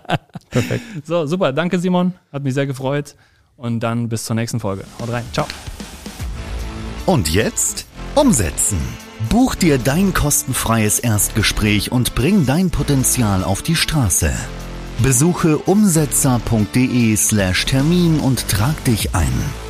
Perfekt. 0.49 0.83
So, 1.05 1.25
super. 1.25 1.53
Danke, 1.53 1.79
Simon. 1.79 2.13
Hat 2.33 2.43
mich 2.43 2.53
sehr 2.53 2.67
gefreut. 2.67 3.15
Und 3.55 3.79
dann 3.79 4.09
bis 4.09 4.25
zur 4.25 4.35
nächsten 4.35 4.59
Folge. 4.59 4.83
Haut 5.01 5.09
rein. 5.11 5.23
Ciao. 5.31 5.47
Und 7.05 7.29
jetzt 7.33 7.85
umsetzen. 8.15 8.77
Buch 9.29 9.55
dir 9.55 9.77
dein 9.77 10.13
kostenfreies 10.13 10.99
Erstgespräch 10.99 11.91
und 11.93 12.13
bring 12.13 12.45
dein 12.45 12.69
Potenzial 12.71 13.43
auf 13.45 13.61
die 13.61 13.75
Straße. 13.75 14.31
Besuche 15.01 15.57
umsetzer.de 15.59 17.15
slash 17.15 17.65
Termin 17.65 18.19
und 18.19 18.47
trag 18.49 18.83
dich 18.83 19.13
ein. 19.13 19.66